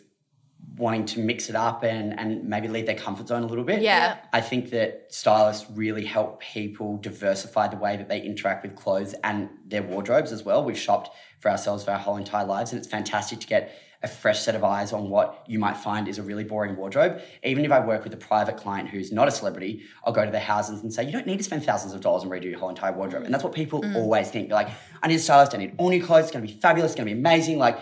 [0.78, 3.82] wanting to mix it up and, and maybe leave their comfort zone a little bit.
[3.82, 4.18] Yeah.
[4.34, 9.14] I think that stylists really help people diversify the way that they interact with clothes
[9.24, 10.64] and their wardrobes as well.
[10.64, 14.08] We've shopped for ourselves for our whole entire lives, and it's fantastic to get a
[14.08, 17.22] fresh set of eyes on what you might find is a really boring wardrobe.
[17.44, 20.32] Even if I work with a private client who's not a celebrity, I'll go to
[20.32, 22.58] their houses and say, you don't need to spend thousands of dollars and redo your
[22.58, 23.24] whole entire wardrobe.
[23.24, 23.96] And that's what people mm.
[23.96, 24.50] always think.
[24.50, 24.70] They're like,
[25.04, 27.12] I need a stylist, I need all new clothes, it's gonna be fabulous, it's gonna
[27.12, 27.60] be amazing.
[27.60, 27.80] Like,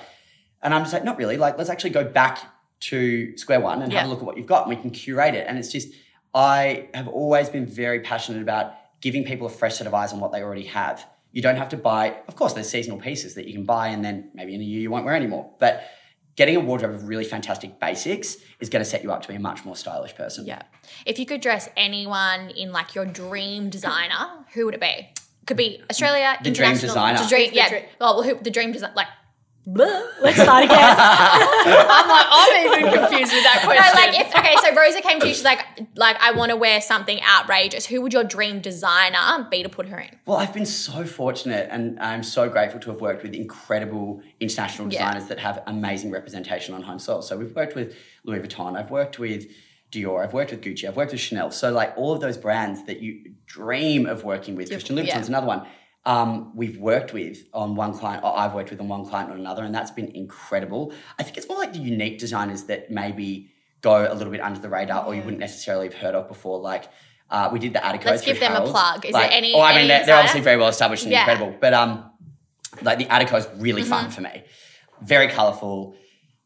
[0.61, 1.37] and I'm just like, not really.
[1.37, 2.39] Like, let's actually go back
[2.81, 5.35] to square one and have a look at what you've got and we can curate
[5.35, 5.45] it.
[5.47, 5.89] And it's just,
[6.33, 10.19] I have always been very passionate about giving people a fresh set of eyes on
[10.19, 11.05] what they already have.
[11.31, 14.03] You don't have to buy, of course, there's seasonal pieces that you can buy and
[14.03, 15.51] then maybe in a year you won't wear anymore.
[15.59, 15.83] But
[16.39, 19.35] getting a wardrobe of really fantastic basics is going to set you up to be
[19.35, 20.45] a much more stylish person.
[20.45, 20.61] Yeah.
[21.05, 25.09] If you could dress anyone in like your dream designer, who would it be?
[25.45, 26.87] Could be Australia, The dream international.
[26.93, 27.19] designer.
[27.23, 27.69] The dream, The yeah.
[27.69, 29.07] dream- well, who, the dream design, like.
[29.65, 30.01] Blah.
[30.21, 30.79] Let's start again.
[30.99, 33.83] I'm like, I'm even confused with that question.
[33.83, 34.13] no, question.
[34.13, 36.81] like if okay, so Rosa came to you, she's like, like I want to wear
[36.81, 37.85] something outrageous.
[37.85, 40.09] Who would your dream designer be to put her in?
[40.25, 44.91] Well, I've been so fortunate and I'm so grateful to have worked with incredible international
[44.91, 44.99] Yeah.
[44.99, 47.21] designers that have amazing representation on home soil.
[47.21, 49.47] So we've worked with Louis Vuitton, I've worked with
[49.91, 51.51] Dior, I've worked with Gucci, I've worked with Chanel.
[51.51, 55.25] So like all of those brands that you dream of working with, Christian Louboutin's yeah.
[55.25, 55.65] another one.
[56.05, 59.37] Um, we've worked with on one client, or I've worked with on one client on
[59.39, 60.93] another, and that's been incredible.
[61.19, 64.59] I think it's more like the unique designers that maybe go a little bit under
[64.59, 66.59] the radar or you wouldn't necessarily have heard of before.
[66.59, 66.85] Like
[67.29, 68.05] uh, we did the Attico.
[68.05, 69.05] Let's give them a plug.
[69.05, 71.19] Is there any- Oh, I mean, they're, they're obviously very well established and Yeah.
[71.21, 72.09] incredible, but um,
[72.81, 73.89] like the Attico is really Mm-hmm.
[73.89, 74.43] fun for me.
[75.01, 75.95] Very colourful,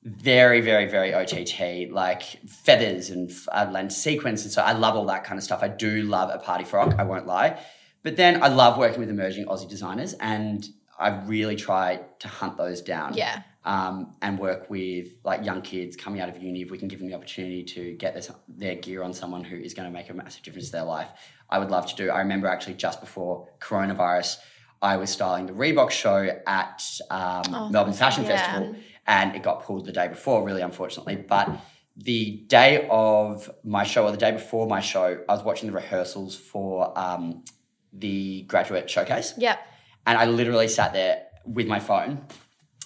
[0.04, 5.06] very, very, very OTT, like feathers and uh, and sequins, and so I love all
[5.06, 5.64] that kind of stuff.
[5.64, 6.96] I do love a party frock.
[7.00, 7.58] I won't lie,
[8.04, 10.68] but then I love working with emerging Aussie designers, and
[11.00, 13.16] I really try to hunt those down.
[13.16, 13.42] Yeah.
[13.66, 17.00] Um, and work with like young kids coming out of uni if we can give
[17.00, 20.10] them the opportunity to get this, their gear on someone who is going to make
[20.10, 21.08] a massive difference to their life.
[21.50, 22.10] I would love to do.
[22.10, 24.40] I remember actually just before coronavirus,
[24.82, 28.36] I was styling the Reebok show at um, Melbourne Fashion yeah.
[28.36, 28.76] Festival,
[29.08, 31.16] and it got pulled the day before, really unfortunately.
[31.16, 31.50] But
[31.96, 35.76] the day of my show, or the day before my show, I was watching the
[35.76, 37.46] rehearsals for um,
[37.94, 39.34] the graduate showcase.
[39.38, 39.60] Yep.
[40.06, 42.26] And I literally sat there with my phone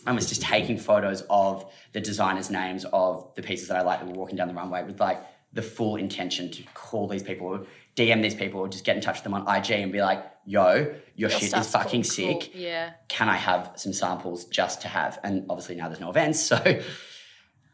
[0.06, 4.02] and was just taking photos of the designers' names of the pieces that I liked
[4.02, 5.22] that were walking down the runway with like
[5.54, 7.65] the full intention to call these people,
[7.96, 10.24] DM these people, or just get in touch with them on IG and be like,
[10.46, 12.52] yo, your, shit is fucking cool, sick.
[12.54, 12.91] yeah.
[13.08, 15.20] Can I have some samples just to have?
[15.24, 16.58] And obviously now there's no events, so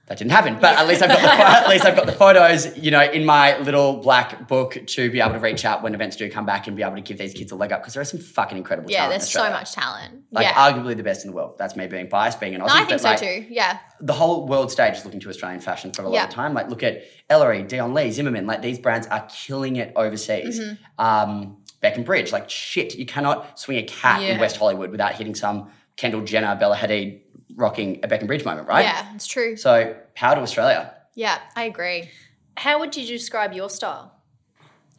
[0.08, 0.58] that didn't happen.
[0.60, 3.24] But at least I've got the at least I've got the photos, you know, in
[3.24, 6.68] my little black book to be able to reach out when events do come back
[6.68, 8.58] and be able to give these kids a leg up because there are some fucking
[8.58, 10.24] incredible Yeah, talent in there's so much talent.
[10.32, 10.54] Like yeah.
[10.54, 11.56] arguably the best in the world.
[11.58, 12.68] That's me being biased, being an Aussie.
[12.68, 13.46] No, I think so like, too.
[13.50, 13.80] Yeah.
[14.02, 16.26] The whole world stage is looking to Australian fashion for a lot Yeah.
[16.26, 16.54] of time.
[16.54, 18.46] Like look at Ellery, Dion Lee, Zimmermann.
[18.46, 20.60] Like these brands are killing it overseas.
[20.60, 21.02] Mm-hmm.
[21.06, 22.32] Um, Bec & Bridge.
[22.34, 26.56] Like shit, you cannot swing a cat in West Hollywood without hitting some Kendall Jenner,
[26.56, 27.22] Bella Hadid
[27.56, 28.84] rocking a Bec & Bridge moment, right?
[28.86, 29.56] Yeah, it's true.
[29.58, 30.94] So power to Australia.
[31.16, 32.10] Yeah, I agree.
[32.58, 34.12] How would you describe your style?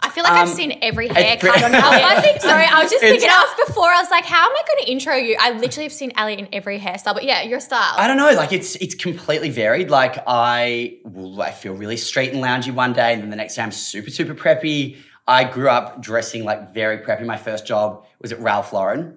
[0.00, 2.04] I feel like I've Um, seen every haircut pretty- on Elliot.
[2.04, 3.88] I think, sorry, I was just thinking of before.
[3.88, 5.36] I was like, how am I going to intro you?
[5.40, 7.14] I literally have seen Elliot in every hairstyle.
[7.14, 7.94] But yeah, your style.
[7.96, 9.88] I don't know, like it's it's completely varied.
[9.90, 13.54] Like I will I feel really straight and loungy one day, and then the next
[13.54, 14.98] day I'm super, super preppy.
[15.26, 17.24] I grew up dressing like very preppy.
[17.24, 19.16] My first job was at Ralph Lauren.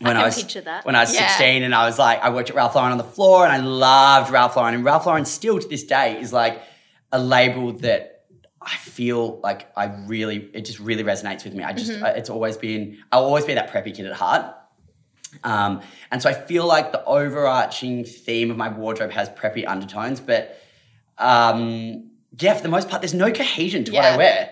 [0.00, 0.84] When can was picture that.
[0.86, 1.26] when I was Yeah.
[1.28, 3.58] 16 and I was like, I worked at Ralph Lauren on the floor and I
[3.58, 4.74] loved Ralph Lauren.
[4.74, 6.62] And Ralph Lauren still to this day is like
[7.12, 8.24] a label that
[8.62, 11.64] I feel like I really, it just really resonates with me.
[11.64, 14.54] I just, I- it's always been, I'll always be that preppy kid at heart.
[15.44, 20.18] Um, and so I feel like the overarching theme of my wardrobe has preppy undertones,
[20.20, 20.58] but
[21.18, 24.50] um, yeah, for the most part, there's no cohesion to what I wear.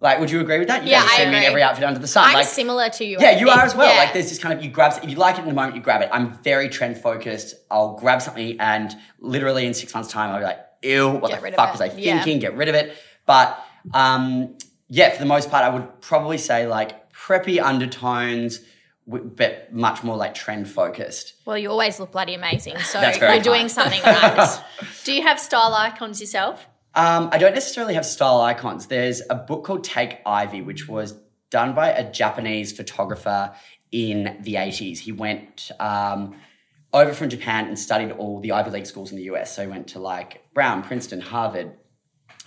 [0.00, 0.84] Like, would you agree with that?
[0.84, 1.38] You Yeah, guys I agree.
[1.46, 2.24] every outfit under the sun.
[2.28, 3.16] I'm like, similar to you.
[3.20, 3.92] yeah, you are as well.
[3.92, 3.98] Yeah.
[3.98, 5.82] Like there's this kind of you grab if you like it in the moment, you
[5.82, 6.08] grab it.
[6.12, 7.54] I'm very trend focused.
[7.70, 11.42] I'll grab something and literally in six months' time, I'll be like, ew, what Get
[11.42, 12.22] the fuck was I Yeah.
[12.22, 12.38] thinking?
[12.38, 12.96] Get rid of it.
[13.26, 13.58] But
[13.92, 14.56] um,
[14.88, 18.60] yeah, for the most part, I would probably say like preppy undertones,
[19.06, 21.34] but much more like trend focused.
[21.44, 22.78] Well, you always look bloody amazing.
[22.78, 24.60] So you're doing something right.
[25.04, 26.66] Do you have style icons yourself?
[26.98, 28.88] Um, I don't necessarily have style icons.
[28.88, 31.14] There's a book called Take Ivy, which was
[31.48, 33.54] done by a Japanese photographer
[33.92, 34.98] in the 80s.
[34.98, 36.34] He went um,
[36.92, 39.54] over from Japan and studied all the Ivy League schools in the US.
[39.54, 41.72] So he went to like Brown, Princeton, Harvard,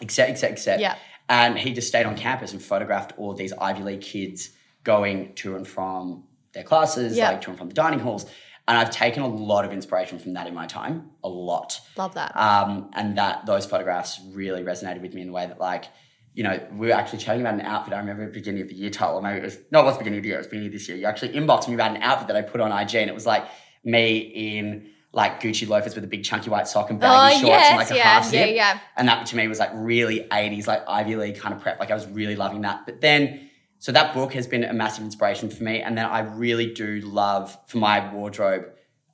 [0.02, 0.82] et cetera, et cetera, et cetera.
[0.82, 0.96] Yeah.
[1.30, 4.50] And he just stayed on campus and photographed all these Ivy League kids
[4.84, 7.30] going to and from their classes, Yeah.
[7.30, 8.26] like to and from the dining halls.
[8.68, 11.80] And I've taken a lot of inspiration from that in my time, a lot.
[11.98, 12.36] Love that.
[12.38, 15.86] Um, and that those photographs really resonated with me in the way that, like,
[16.34, 17.94] you know, we were actually chatting about an outfit.
[17.94, 19.98] I remember at the beginning of the year, title, maybe it was no, it was
[19.98, 20.38] beginning of the year.
[20.38, 20.98] It was beginning of this year.
[20.98, 23.26] You actually inboxed me about an outfit that I put on IG, and it was
[23.26, 23.46] like
[23.84, 27.48] me in like Gucci loafers with a big chunky white sock and baggy Oh, shorts
[27.50, 28.48] yes, and like a yeah, half zip.
[28.48, 28.80] yeah, yeah.
[28.96, 31.80] And that to me was like really 80s, like Ivy League kind of prep.
[31.82, 32.86] Like I was really loving that.
[32.86, 33.50] But then,
[33.82, 35.82] so that book has been a massive inspiration for me.
[35.82, 38.66] And then I really do love for my wardrobe.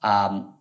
[0.03, 0.55] Um,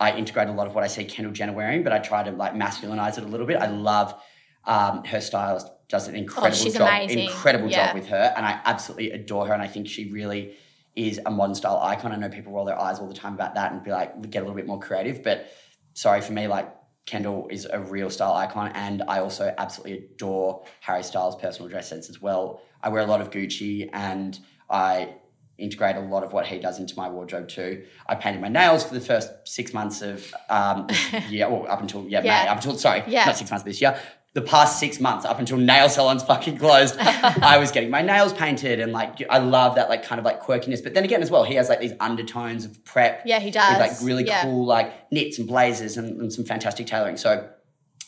[0.00, 2.32] I integrate a lot of what I see Kendall Jenner wearing, but I try to
[2.32, 3.58] like masculinize it a little bit.
[3.58, 4.20] I love
[4.64, 7.20] um, her stylist does an incredible Oh, she's job, amazing.
[7.20, 7.86] incredible Yeah.
[7.86, 9.52] job with her, and I absolutely adore her.
[9.52, 10.56] And I think she really
[10.96, 12.10] is a modern style icon.
[12.10, 14.40] I know people roll their eyes all the time about that and be like, get
[14.40, 15.22] a little bit more creative.
[15.22, 15.46] But
[15.94, 16.68] sorry for me, like
[17.06, 21.88] Kendall is a real style icon, and I also absolutely adore Harry Styles' personal dress
[21.88, 22.62] sense as well.
[22.82, 24.38] I wear a lot of Gucci, and
[24.70, 25.14] I
[25.58, 27.84] integrate a lot of what he does into my wardrobe too.
[28.08, 30.88] I painted my nails for the first six months of um,
[31.28, 32.44] year, well, up until yeah, Yeah.
[32.44, 33.26] May, up until sorry, Yeah.
[33.26, 33.98] not six months of this year.
[34.34, 38.32] The past six months, up until nail salons fucking closed, I was getting my nails
[38.32, 40.82] painted, and like I love that like kind of like quirkiness.
[40.82, 43.22] But then again, as well, he has like these undertones of prep.
[43.26, 43.70] Yeah, he does.
[43.72, 44.42] With like really Yeah.
[44.44, 47.18] cool like knits and blazers and, and some fantastic tailoring.
[47.18, 47.46] So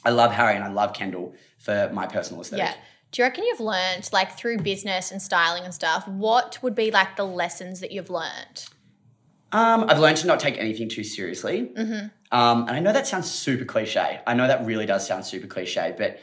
[0.03, 2.65] I love Harry and I love Kendall for my personal aesthetic.
[2.65, 2.75] Yeah.
[3.13, 6.91] Do you reckon you've learned, like through business and styling and stuff, what would be
[6.91, 8.65] like the lessons that you've learned?
[9.55, 11.71] Um, I've learned to not take anything too seriously.
[12.33, 14.21] Um, and I know that sounds super cliche.
[14.27, 16.19] I know that really does sound super cliche, but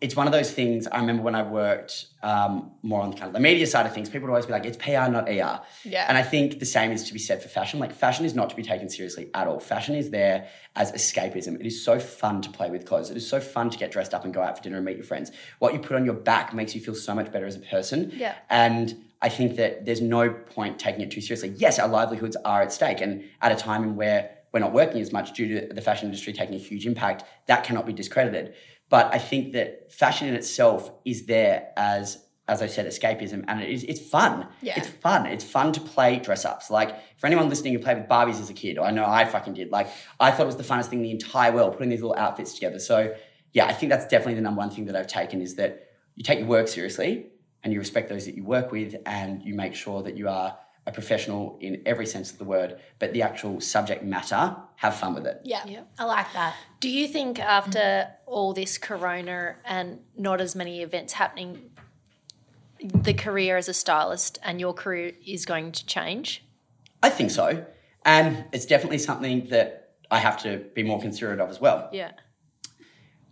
[0.00, 0.88] it's one of those things.
[0.88, 4.08] I remember when I worked um, more on kind of the media side of things,
[4.10, 5.60] people would always be like, it's PR, not ER.
[5.84, 6.04] Yeah.
[6.08, 7.78] And I think the same is to be said for fashion.
[7.78, 9.60] Like, fashion is not to be taken seriously at all.
[9.60, 11.60] Fashion is there as escapism.
[11.60, 13.08] It is so fun to play with clothes.
[13.08, 14.96] It is so fun to get dressed up and go out for dinner and meet
[14.96, 15.30] your friends.
[15.60, 18.10] What you put on your back makes you feel so much better as a person.
[18.14, 18.34] Yeah.
[18.50, 21.54] And I think that there's no point taking it too seriously.
[21.56, 25.00] Yes, our livelihoods are at stake, and at a time in where we're not working
[25.00, 28.54] as much due to the fashion industry taking a huge impact, that cannot be discredited.
[28.90, 33.62] But I think that fashion in itself is there as, as I said, escapism, and
[33.62, 34.46] it is it's fun.
[34.60, 34.74] Yeah.
[34.76, 35.24] It's fun.
[35.24, 36.70] It's fun to play dress ups.
[36.70, 39.54] Like for anyone listening who played with Barbies as a kid, I know I fucking
[39.54, 39.70] did.
[39.70, 39.88] Like
[40.20, 42.52] I thought it was the funnest thing in the entire world, putting these little outfits
[42.52, 42.78] together.
[42.78, 43.14] So
[43.54, 46.22] yeah, I think that's definitely the number one thing that I've taken is that you
[46.22, 47.30] take your work seriously
[47.64, 50.56] and you respect those that you work with and you make sure that you are
[50.86, 55.14] a professional in every sense of the word, but the actual subject matter, have fun
[55.14, 55.40] with it.
[55.42, 55.64] Yeah.
[55.98, 56.54] I like that.
[56.80, 61.70] Do you think after all this corona and not as many events happening,
[62.80, 66.44] the career as a stylist and your career is going to change?
[67.02, 67.64] I think so.
[68.04, 71.88] And it's definitely something that I have to be more considerate of as well.
[71.94, 72.12] Yeah.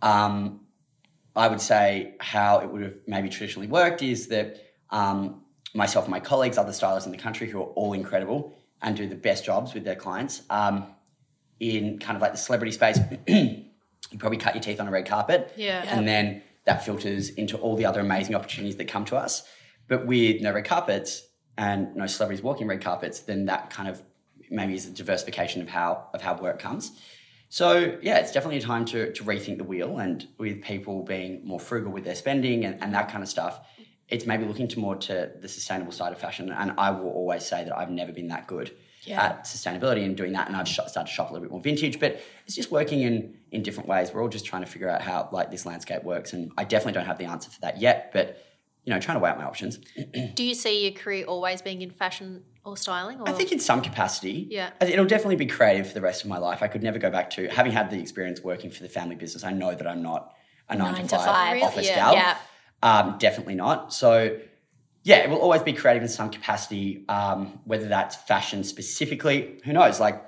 [0.01, 0.61] um,
[1.35, 4.57] I would say how it would have maybe traditionally worked is that
[4.89, 5.43] um,
[5.73, 9.07] myself and my colleagues, other stylists in the country who are all incredible and do
[9.07, 10.85] the best jobs with their clients, um,
[11.59, 15.07] in kind of like the celebrity space, you probably cut your teeth on a red
[15.07, 15.53] carpet.
[15.55, 15.83] Yeah.
[15.87, 19.43] And then that filters into all the other amazing opportunities that come to us.
[19.87, 24.03] But with no red carpets and no celebrities walking red carpets, then that kind of
[24.49, 26.91] maybe is a diversification of how of how work comes.
[27.53, 31.45] So yeah, it's definitely a time to to rethink the wheel, and with people being
[31.45, 33.59] more frugal with their spending and, and that kind of stuff,
[34.09, 36.51] it's maybe looking to more to the sustainable side of fashion.
[36.51, 38.75] And I will always say that I've never been that good
[39.07, 41.61] at sustainability and doing that, and I've sh- started to shop a little bit more
[41.61, 41.99] vintage.
[41.99, 44.11] But it's just working in in different ways.
[44.11, 46.93] We're all just trying to figure out how like this landscape works, and I definitely
[46.93, 48.09] don't have the answer for that yet.
[48.13, 48.43] But
[48.83, 49.77] you know, trying to weigh out my options.
[50.33, 53.19] Do you see your career always being in fashion or styling?
[53.19, 53.27] Or?
[53.27, 54.47] I think in some capacity.
[54.49, 54.71] Yeah.
[54.81, 56.63] It'll definitely be creative for the rest of my life.
[56.63, 59.43] I could never go back to having had the experience working for the family business.
[59.43, 60.33] I know that I'm not
[60.69, 61.63] a nine, Nine to five, five.
[61.63, 61.95] office Yeah.
[61.95, 62.13] gal.
[62.13, 62.37] Yeah.
[62.81, 63.93] Um, definitely not.
[63.93, 64.37] So
[65.03, 67.03] yeah, it will always be creative in some capacity.
[67.09, 69.99] Um, whether that's fashion specifically, who knows?
[69.99, 70.23] Like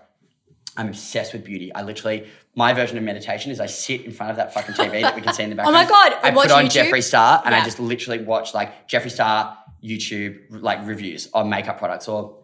[0.78, 1.74] I'm obsessed with beauty.
[1.74, 5.02] I literally my version of meditation is I sit in front of that fucking TV
[5.02, 5.76] that we can see in the background.
[5.89, 6.10] Oh my.
[6.10, 6.89] God, I watch put on YouTube?
[6.89, 11.78] Jeffree Star and I just literally watch like Jeffree Star YouTube like reviews on makeup
[11.78, 12.39] products or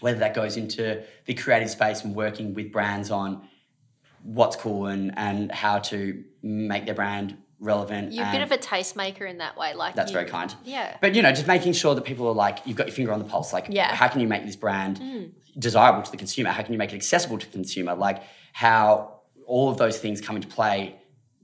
[0.00, 3.48] whether that goes into the creative space and working with brands on
[4.22, 8.12] what's cool and, and how to make their brand relevant.
[8.12, 9.74] You're a bit of a tastemaker in that way.
[9.74, 10.54] Like that's you- very kind.
[10.64, 10.96] Yeah.
[11.00, 13.18] But you know, just making sure that people are like, you've got your finger on
[13.18, 13.52] the pulse.
[13.52, 13.94] Like, Yeah.
[13.94, 15.32] how can you make this brand mm.
[15.58, 16.50] desirable to the consumer?
[16.50, 17.94] How can you make it accessible to the consumer?
[17.94, 20.96] Like, how all of those things come into play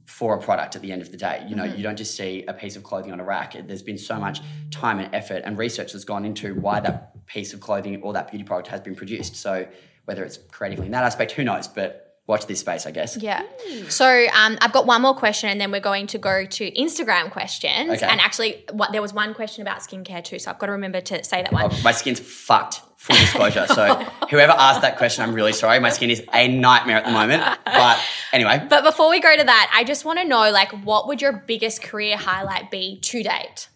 [0.04, 1.44] for a product at the end of the day.
[1.48, 1.76] You know, mm-hmm.
[1.76, 3.56] you don't just see a piece of clothing on a rack.
[3.66, 4.22] There's been so mm-hmm.
[4.24, 4.40] much
[4.70, 8.30] time and effort and research that's gone into why that piece of clothing or that
[8.30, 9.36] beauty product has been produced.
[9.36, 9.66] So
[10.04, 11.68] whether it's creatively in that aspect, who knows?
[11.68, 13.16] But watch this space, I guess.
[13.16, 13.42] Yeah.
[13.88, 17.30] So um, I've got one more question, and then we're going to go to Instagram
[17.30, 17.90] questions.
[17.90, 18.06] Okay.
[18.06, 21.00] And actually, what, there was one question about skincare too, so I've got to remember
[21.02, 21.70] to say that one.
[21.70, 22.80] Oh, my skin's fucked.
[22.96, 23.66] Full disclosure.
[23.66, 23.94] So
[24.30, 25.78] whoever asked that question, I'm really sorry.
[25.78, 27.42] My skin is a nightmare at the moment.
[27.66, 28.00] But
[28.32, 31.20] anyway, But before we go to that, I just want to know, like, what would
[31.20, 33.68] your biggest career highlight be to date?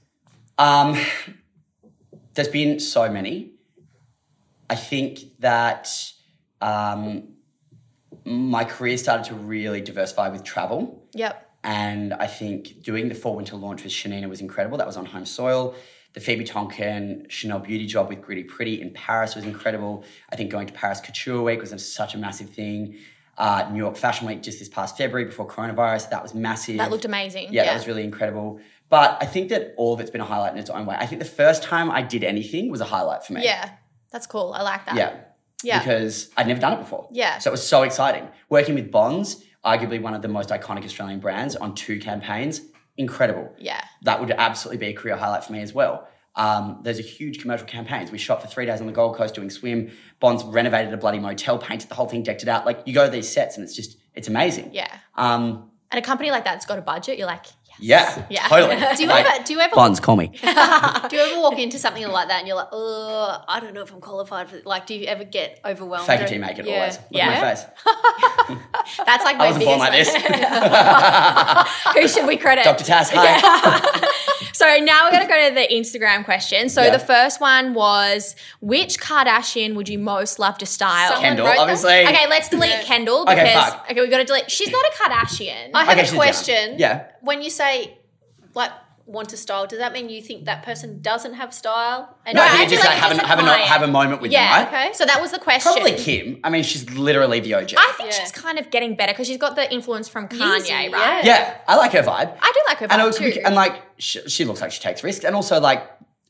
[0.57, 0.97] um,
[2.35, 3.53] there's been so many.
[4.71, 5.89] I think that
[6.61, 7.35] um,
[8.29, 11.07] my career started to really diversify with travel.
[11.15, 11.45] Yep.
[11.65, 14.79] And I think doing the fall winter launch with Shanina was incredible.
[14.79, 15.75] That was on home soil.
[16.15, 20.05] The Phoebe Tonkin Chanel beauty job with Gritty Pretty in Paris was incredible.
[20.31, 22.99] I think going to Paris Couture Week was such a massive thing.
[23.37, 26.79] Uh, New York Fashion Week just this past February before coronavirus, that was massive.
[26.79, 27.49] That looked amazing.
[27.53, 28.61] Yeah, that was really incredible.
[28.89, 30.97] But I think that all of it's been a highlight in its own way.
[30.99, 33.45] I think the first time I did anything was a highlight for me.
[33.45, 33.71] Yeah.
[34.11, 34.55] That's cool.
[34.55, 34.97] I like that.
[34.97, 35.21] Yeah.
[35.65, 35.79] Yeah.
[35.81, 37.09] Because I'd never done it before.
[37.11, 37.39] Yeah.
[37.39, 38.29] So it was so exciting.
[38.49, 42.61] Working with Bonds, arguably one of the most iconic Australian brands on two campaigns,
[42.97, 43.53] incredible.
[43.59, 43.81] Yeah.
[44.03, 46.07] That would absolutely be a career highlight for me as well.
[46.37, 48.13] Um, there's a huge commercial campaigns.
[48.13, 49.91] We shot for three days on the Gold Coast doing swim.
[50.21, 52.65] Bonds renovated a bloody motel, painted the whole thing, decked it out.
[52.65, 54.71] Like you go to these sets and it's just, it's amazing.
[54.73, 54.95] Yeah.
[55.17, 57.47] Um, And a company like that's got a budget, you're like.
[57.81, 58.49] Yeah, Yeah.
[58.49, 58.77] totally.
[58.97, 60.27] Do you Like, ever do you ever Bonds, call me.
[60.29, 60.37] do
[61.17, 63.93] you ever walk into something like that and you're like, oh, I don't know if
[63.93, 66.07] I'm qualified for like do you ever get overwhelmed?
[66.07, 66.75] Fake it or- till you make it Yeah.
[66.77, 66.97] always.
[66.97, 67.29] Look Yeah.
[67.31, 67.65] at my face.
[69.07, 70.15] That's like I my wasn't born like this.
[71.95, 72.65] Who should we credit?
[72.65, 72.85] Dr.
[72.85, 74.35] Tass, hi.
[74.59, 76.69] So now we're going to go to the Instagram question.
[76.69, 76.91] So Yeah.
[76.91, 81.11] the first one was which Kardashian would you most love to style?
[81.11, 81.61] Someone Kendall, wrote that?
[81.61, 82.01] obviously.
[82.07, 82.83] Okay, let's delete Yeah.
[82.83, 83.87] Kendall Okay, because fuck.
[83.89, 84.51] okay, we've got to delete.
[84.51, 85.71] She's not a Kardashian.
[85.75, 86.17] I have Okay, a she's down.
[86.19, 86.75] question.
[86.77, 87.05] Yeah.
[87.21, 87.99] When you say
[88.55, 88.73] like
[89.09, 92.15] want to style, does that mean you think that person doesn't have style?
[92.27, 93.57] And No, I I think you just like like have, it's a, a have, a,
[93.67, 94.65] have a moment with yeah.
[94.65, 94.85] them, right?
[94.87, 94.93] Okay.
[94.95, 95.73] So that was the question.
[95.73, 96.39] Probably Kim.
[96.45, 97.73] I mean, she's literally the OG.
[97.77, 98.19] I think Yeah.
[98.21, 101.25] she's kind of getting better because she's got the influence from Kanye, Yeezy, right?
[101.25, 101.39] yeah.
[101.39, 102.37] yeah, I like her vibe.
[102.41, 103.41] I do like her and, vibe it could be- too.
[103.45, 105.25] and like, she, she looks like she takes risks.
[105.25, 105.83] And also, like,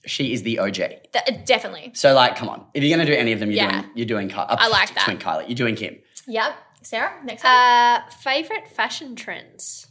[0.06, 0.74] she is the OG.
[0.76, 1.90] Th- definitely.
[1.94, 2.64] So, like, come on.
[2.74, 3.80] If you're going to do any of them, you're Yeah.
[3.82, 5.04] doing, you're doing, Ky- uh, I like that.
[5.04, 5.48] Twin Kylie.
[5.48, 5.98] You're doing Kim.
[6.26, 6.52] Yep.
[6.82, 7.52] Sarah, next one.
[7.52, 9.88] uh, favorite fashion trends.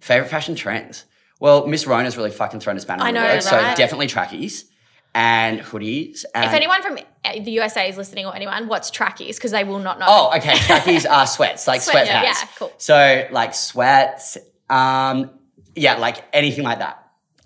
[0.00, 1.04] Favorite fashion trends?
[1.40, 3.48] Well, Miss Rona's really fucking thrown a spanner I in the know, works.
[3.48, 4.66] So, definitely trackies
[5.14, 6.24] and hoodies.
[6.34, 9.36] And, if anyone from uh, the USA is listening or anyone, what's trackies?
[9.36, 10.06] Because they will not know.
[10.08, 10.56] Oh, okay.
[10.56, 12.22] Trackies are sweats, like Sweat, sweatpants.
[12.22, 12.72] yeah, cool.
[12.78, 15.30] So like sweats, um,
[15.74, 16.96] yeah, like anything like that.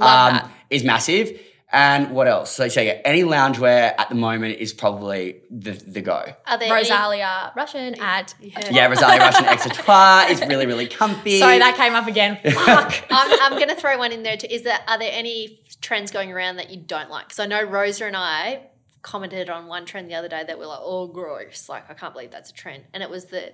[0.00, 0.50] Um, that.
[0.70, 1.40] is massive.
[1.74, 2.52] And what else?
[2.52, 6.24] So, so yeah, any loungewear at the moment is probably the the go.
[6.46, 8.32] Are there any- Rozalia Russian ad.
[8.40, 11.40] Yeah, Rozalia Russian Exotoire is really really comfy.
[11.40, 12.38] Sorry, that came up again.
[12.52, 12.94] Fuck.
[13.10, 14.46] I'm, I'm going to throw one in there too.
[14.48, 17.26] Is there are there any trends going around that you don't like?
[17.26, 18.68] Because I know Rosa and I
[19.02, 21.68] commented on one trend the other day that we're like, oh, gross!
[21.68, 23.52] Like I can't believe that's a trend, and it was the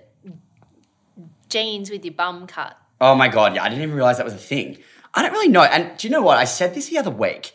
[1.49, 2.77] jeans with your bum cut.
[2.99, 4.77] Oh my god, yeah, I didn't even realize that was a thing.
[5.13, 5.63] I don't really know.
[5.63, 6.37] And do you know what?
[6.37, 7.51] I said this the other week.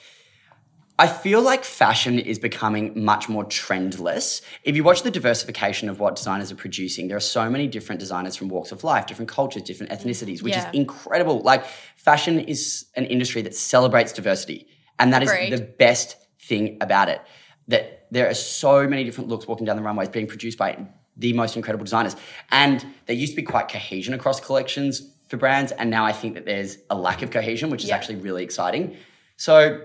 [0.98, 4.40] I feel like fashion is becoming much more trendless.
[4.64, 8.00] If you watch the diversification of what designers are producing, there are so many different
[8.00, 10.66] designers from walks of life, different cultures, different ethnicities, which Yeah.
[10.68, 11.40] is incredible.
[11.40, 11.66] Like
[11.96, 14.68] fashion is an industry that celebrates diversity
[14.98, 17.20] And that is the best thing about it.
[17.68, 20.86] That there are so many different looks walking down the runways being produced by
[21.18, 22.16] the most incredible designers.
[22.50, 25.70] And there used to be quite cohesion across collections for brands.
[25.72, 27.96] And now I think that there's a lack of cohesion, which is Yeah.
[27.96, 28.96] actually really exciting.
[29.36, 29.82] So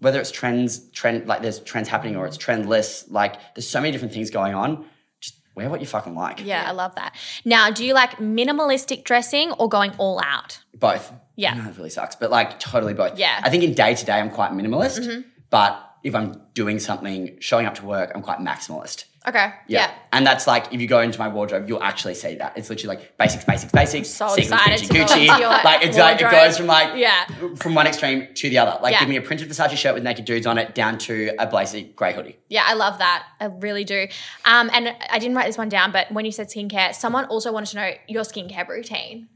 [0.00, 3.92] whether it's trends, trend like there's trends happening or it's trendless, like there's so many
[3.92, 4.84] different things going on.
[5.20, 6.44] Just wear what you fucking like.
[6.44, 7.14] Yeah, I love that.
[7.44, 10.60] Now, do you like minimalistic dressing or going all out?
[10.74, 11.12] Both.
[11.36, 11.52] Yeah.
[11.52, 13.18] I know it really sucks, but like totally both.
[13.18, 13.36] Yeah.
[13.36, 13.46] Mm-hmm.
[13.46, 17.66] I think in day to day I'm quite minimalist, but if I'm doing something, showing
[17.66, 19.04] up to work, I'm quite maximalist.
[19.28, 19.52] Okay.
[19.66, 19.90] Yeah.
[20.14, 22.56] And that's like if you go into my wardrobe, you'll actually see that.
[22.56, 24.08] It's literally like basics, basics, basics.
[24.08, 25.28] so sequins, excited Gucci, to go Gucci.
[25.28, 27.26] into your like it's like it goes from like Yeah.
[27.56, 28.78] from one extreme to the other.
[28.82, 29.00] Like Yeah.
[29.00, 31.82] give me a printed Versace shirt with naked dudes on it down to a blazer
[31.94, 32.38] grey hoodie.
[32.48, 33.26] Yeah, I love that.
[33.38, 34.06] I really do.
[34.46, 37.52] Um, and I didn't write this one down, but when you said skincare, someone also
[37.52, 39.28] wanted to know your skincare routine.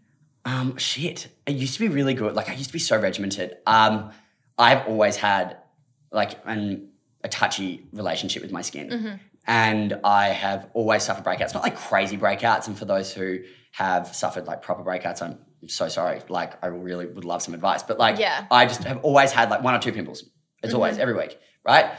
[0.47, 1.29] Um, shit.
[1.47, 2.35] It used to be really good.
[2.35, 3.59] Like I used to be so regimented.
[3.67, 4.13] Um,
[4.57, 5.59] I've always had
[6.11, 6.89] like an,
[7.23, 9.21] a touchy relationship with my skin.
[9.47, 11.55] And I have always suffered breakouts.
[11.55, 12.67] Not like crazy breakouts.
[12.67, 13.41] And for those who
[13.73, 15.39] have suffered like proper breakouts, I'm
[15.69, 16.21] so sorry.
[16.29, 17.83] Like I really would love some advice.
[17.83, 18.47] But like Yeah.
[18.51, 20.25] I just have always had like one or two pimples.
[20.63, 21.91] It's always every week, right?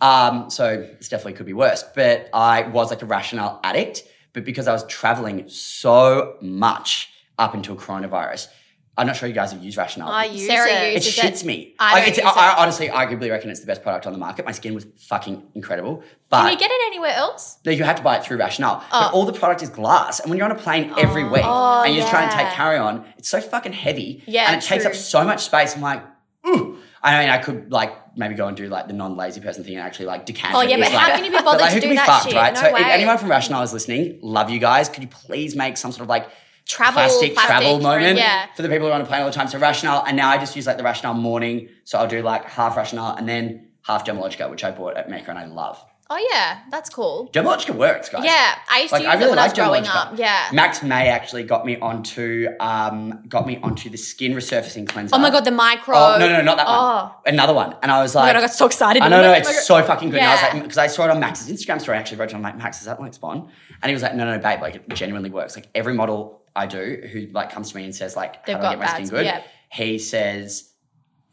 [0.00, 1.84] Um, so this definitely could be worse.
[1.94, 4.04] But I was like a rationale addict.
[4.32, 8.48] But because I was traveling so much up until coronavirus,
[8.96, 10.10] I'm not sure you guys have used rationale.
[10.10, 10.96] I use Sarah it.
[10.96, 11.46] it shits it.
[11.46, 11.74] me.
[11.78, 12.36] I Like, it's, use I, it.
[12.36, 14.44] I honestly, arguably reckon it's the best product on the market.
[14.44, 16.02] My skin was fucking incredible.
[16.28, 17.58] But Can you get it anywhere else?
[17.64, 18.84] no, you have to buy it through Rationale.
[18.90, 19.14] But oh.
[19.14, 20.20] all the product is glass.
[20.20, 21.32] And when you're on a plane every oh.
[21.32, 24.22] week Oh, and you're trying to take carry on, it's so fucking heavy.
[24.26, 25.74] Yeah, And it takes up so much space.
[25.74, 26.04] I'm like,
[26.46, 26.76] ooh.
[27.02, 29.82] I mean, I could like maybe go and do like the non-lazy person thing and
[29.82, 30.54] actually like decant.
[30.54, 30.70] Oh, it.
[30.70, 32.26] yeah, but It's how can you be bothered but, like, to do be that fucked,
[32.26, 32.34] shit?
[32.34, 32.54] right?
[32.54, 32.82] No so if way.
[32.84, 34.88] anyone from Rationale is listening, love you guys.
[34.88, 36.28] Could you please make some sort of like
[36.66, 38.46] Travel, plastic, plastic travel moment yeah.
[38.54, 39.48] for the people who are on a plane all the time.
[39.48, 41.68] So Rationale, and now I just use like the Rationale morning.
[41.84, 45.30] So I'll do like half Rationale and then half Dermalogica, which I bought at Mecca
[45.30, 45.84] and I love.
[46.14, 47.30] Oh, yeah, that's cool.
[47.32, 48.22] Dermalogica works, guys.
[48.24, 50.18] Yeah, I used to use I it really when I was like growing up.
[50.18, 50.48] Yeah.
[50.52, 55.14] Max May actually got me onto um got me onto the skin resurfacing cleanser.
[55.14, 55.96] oh my god, the micro.
[55.96, 57.04] Oh no, no, not that Oh.
[57.04, 57.12] one.
[57.34, 57.76] Another one.
[57.82, 59.02] And I was Oh like, god, I got so excited.
[59.02, 60.20] I know, Oh no, it's so fucking good.
[60.20, 61.96] And I was like, because I saw it on Max's Instagram story.
[61.96, 63.48] I actually wrote to him, I'm like, Max, is that like Spawn?
[63.82, 65.56] And he was like, no, no, no, babe, like it genuinely works.
[65.56, 68.60] Like every model I do who like comes to me and says like, They've how
[68.62, 69.24] do I got get my skin good?
[69.24, 69.42] yeah.
[69.70, 70.68] He says,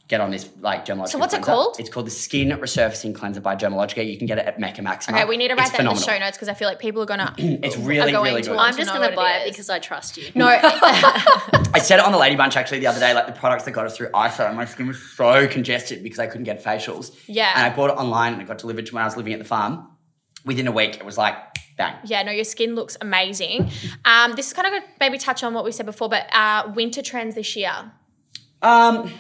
[0.09, 1.09] get on this like Dermalogica.
[1.09, 1.79] So what's it called?
[1.79, 4.05] It's called the Skin Resurfacing Cleanser by Dermalogica.
[4.05, 5.17] You can get it at Mecca Maxima.
[5.17, 6.79] Okay, we need to write It's that in the show notes because I feel like
[6.79, 7.33] people are gonna.
[7.69, 8.57] It's really, going really to good.
[8.57, 9.51] I'm just going to buy it it is.
[9.51, 10.31] because I trust you.
[10.33, 10.47] no,
[11.73, 13.71] I said it on the Lady Bunch actually the other day, like the products that
[13.71, 17.15] got us through ISO, and my skin was so congested because I couldn't get facials.
[17.27, 17.51] Yeah.
[17.55, 19.39] And I bought it online and it got delivered to when I was living at
[19.39, 19.87] the farm.
[20.45, 21.35] Within a week, it was like,
[21.77, 21.95] bang.
[22.05, 23.69] yeah, no, your skin looks amazing.
[24.05, 26.33] Um, this is kind of going to maybe touch on what we said before, but
[26.33, 27.91] uh, winter trends this year.
[28.61, 29.11] Um,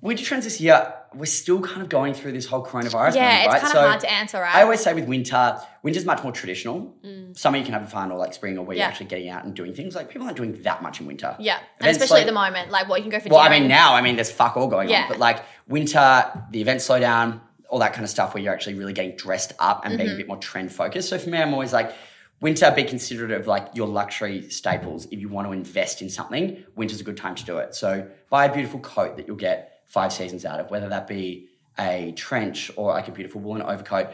[0.00, 3.14] winter trends this year, we're still kind of going through this whole coronavirus.
[3.16, 3.60] Yeah, moment, it's right?
[3.60, 4.54] kind of So hard to answer, right?
[4.54, 6.94] I always say with winter, winter's much more traditional.
[7.34, 8.78] Summer you can have fun, or like spring, or where Mm.
[8.78, 8.84] Yeah.
[8.84, 9.94] you're actually getting out and doing things.
[9.94, 11.34] Like people aren't doing that much in winter.
[11.38, 13.28] yeah, and especially slow- at the moment, like what you can go for.
[13.28, 15.02] Well, I mean, now, I mean, there's fuck all going Yeah.
[15.02, 15.08] on.
[15.08, 18.74] But like winter, the events slow down, all that kind of stuff where you're actually
[18.74, 20.02] really getting dressed up and Mm-hmm.
[20.04, 21.08] being a bit more trend focused.
[21.08, 21.92] So for me, I'm always like,
[22.40, 25.06] winter, be considerate of like your luxury staples.
[25.10, 27.74] If you want to invest in something, winter's a good time to do it.
[27.74, 31.48] So buy a beautiful coat that you'll get five seasons out of, whether that be
[31.78, 34.10] a trench or like a beautiful woolen overcoat,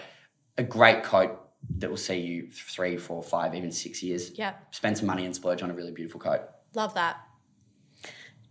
[0.56, 1.38] a great coat
[1.78, 4.32] that will see you three, four, five, even six years.
[4.38, 4.54] Yeah.
[4.70, 6.40] Spend some money and splurge on a really beautiful coat.
[6.74, 7.18] love that.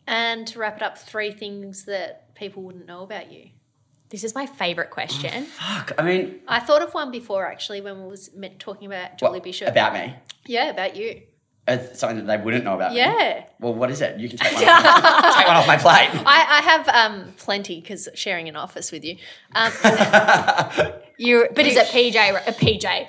[0.07, 3.49] And to wrap it up, three things that people wouldn't know about you.
[4.09, 5.47] This is my favorite question.
[5.59, 5.93] Oh, fuck.
[5.97, 9.39] I mean, I thought of one before actually when we was talking about what, Julie
[9.39, 9.69] Bishop.
[9.69, 10.15] about me.
[10.45, 11.23] yeah, about you.
[11.67, 12.97] Uh, something that they wouldn't know about me.
[12.97, 13.43] Yeah.
[13.59, 14.19] Well, what is it?
[14.19, 16.09] You can take one, off, take one off my plate.
[16.23, 19.17] I, I have um, plenty because sharing an office with you.
[19.55, 19.71] Um,
[21.17, 22.15] you, But is it PJ?
[22.33, 23.07] ra- Uh, PJ,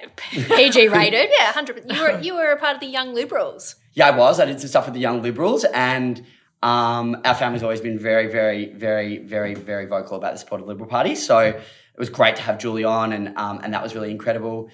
[0.56, 1.28] PG rated?
[1.38, 1.84] Yeah, hundred.
[1.92, 3.76] You were you were a part of the Young Liberals.
[3.92, 4.40] Yeah, I was.
[4.40, 6.24] I did some stuff with the Young Liberals, and
[6.62, 10.66] um, our family's always been very, very, very, very, very vocal about the support of
[10.66, 11.14] the Liberal Party.
[11.14, 14.70] So it was great to have Julie on, and um, and that was really incredible.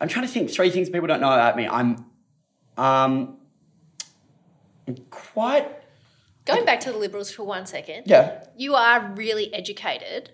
[0.00, 1.68] I'm trying to think three things people don't know about me.
[1.68, 2.06] I'm
[2.80, 3.36] um,
[5.10, 5.68] quite
[6.46, 8.04] Going back to the Liberals for one second.
[8.06, 8.44] yeah.
[8.56, 10.30] You are really educated,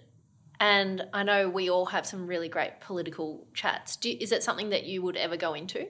[0.59, 3.97] and I know we all have some really great political chats.
[3.97, 5.89] Do, is it something that you would ever go into?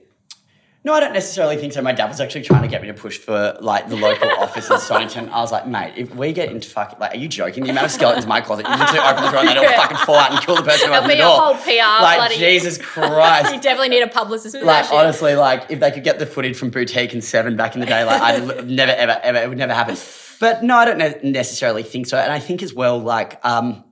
[0.87, 1.83] No, I don't necessarily think so.
[1.83, 4.71] My dad was actually trying to get me to push for like the local office
[4.71, 5.29] in Stonnington.
[5.31, 7.65] I was like, mate, if we get into fucking like, are you joking?
[7.65, 9.83] The amount of skeletons in my closet, you literally open the door and they all
[9.83, 11.41] fucking fall out and kill the person who opened the door.
[11.41, 11.71] whole PR
[12.05, 13.63] like bloody- Jesus You Christ.
[13.65, 16.71] definitely need a publicist for like honestly, like if they could get the footage from
[16.71, 19.75] Boutique and Seven back in the day, like I'd never, ever, ever, it would never
[19.75, 19.97] happen.
[20.39, 22.17] But no, I don't ne- necessarily think so.
[22.17, 23.83] And I think as well, like, um,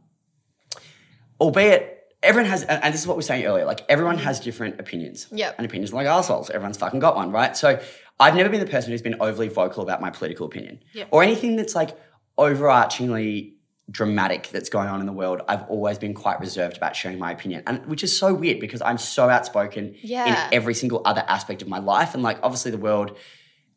[1.40, 1.93] albeit
[2.24, 5.26] everyone has, and this is what we were saying earlier, like everyone has different opinions.
[5.30, 5.54] Yep.
[5.58, 6.50] And opinions are like assholes.
[6.50, 7.56] Everyone's fucking got one, right?
[7.56, 7.80] So
[8.18, 11.08] I've never been the person who's been overly vocal about my political opinion Yep.
[11.10, 11.96] or anything that's like
[12.38, 13.52] overarchingly
[13.90, 15.42] dramatic that's going on in the world.
[15.46, 18.80] I've always been quite reserved about sharing my opinion, and which is so weird because
[18.80, 20.46] I'm so outspoken Yeah.
[20.48, 22.14] in every single other aspect of my life.
[22.14, 23.16] And like, obviously, the world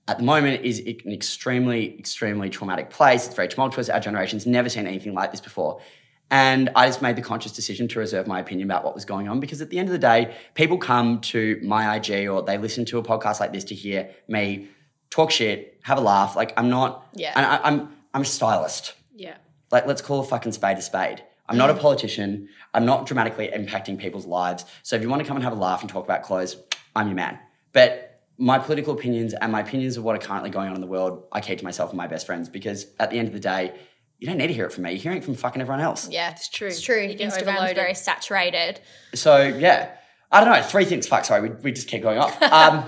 [0.07, 3.25] at the moment is an extremely, extremely traumatic place.
[3.27, 3.89] It's very tumultuous.
[3.89, 5.81] Our generation's never seen anything like this before.
[6.29, 9.29] And I just made the conscious decision to reserve my opinion about what was going
[9.29, 12.57] on because at the end of the day, people come to my IG or they
[12.57, 14.67] listen to a podcast like this to hear me
[15.09, 16.35] talk shit, have a laugh.
[16.35, 17.31] Like I'm not, Yeah.
[17.35, 18.93] and I, I'm I'm a stylist.
[19.15, 19.37] Yeah.
[19.71, 21.23] Like let's call a fucking spade a spade.
[21.49, 21.79] I'm not a mm.
[21.79, 22.49] politician.
[22.73, 24.65] I'm not dramatically impacting people's lives.
[24.83, 26.57] So if you want to come and have a laugh and talk about clothes,
[26.95, 27.39] I'm your man.
[27.71, 30.87] But my political opinions and my opinions of what are currently going on in the
[30.87, 33.39] world, I keep to myself and my best friends because at the end of the
[33.39, 33.73] day,
[34.19, 34.91] you don't need to hear it from me.
[34.91, 36.09] You're hearing it from fucking everyone else.
[36.09, 36.67] Yeah, It's true.
[36.67, 37.01] It's true.
[37.01, 37.75] You get Instagram's overloaded.
[37.75, 38.79] very saturated.
[39.13, 39.91] So yeah,
[40.31, 40.61] I don't know.
[40.61, 41.07] Three things.
[41.07, 41.25] Fuck.
[41.25, 42.35] Sorry, we, we just keep going off.
[42.51, 42.85] Um,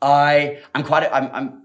[0.00, 1.62] I I'm quite a, I'm I'm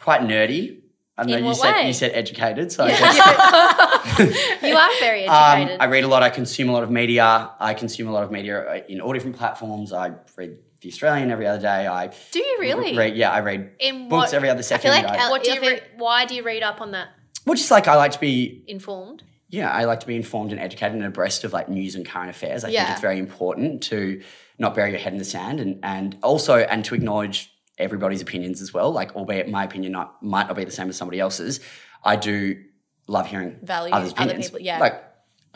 [0.00, 0.78] quite nerdy.
[1.16, 1.86] I know In you what said way?
[1.86, 5.80] you said educated, so I guess You are very Um, educated.
[5.80, 6.22] I read a lot.
[6.22, 7.50] I consume a lot of media.
[7.60, 9.92] I consume a lot of media uh, in all different platforms.
[9.92, 11.86] I read The Australian every other day.
[11.86, 12.96] I Do you really?
[12.96, 14.90] read, yeah, I read In books what- every other feel second.
[14.92, 15.82] like I- Al- what do you I feel- read?
[15.98, 17.08] Why do you read up on that?
[17.46, 19.22] Well, just like I like to be, Informed.
[19.48, 22.30] yeah, I like to be informed and educated and abreast of like news and current
[22.30, 22.64] affairs.
[22.64, 22.80] I Yeah.
[22.84, 24.20] think it's very important to
[24.58, 28.60] not bury your head in the sand and and also and to acknowledge everybody's opinions
[28.60, 28.90] as well.
[28.92, 31.60] Like, albeit my opinion not, might not be the same as somebody else's,
[32.04, 32.62] I do
[33.08, 34.46] love hearing Value others' other opinions.
[34.50, 34.78] people, yeah.
[34.78, 35.02] Like,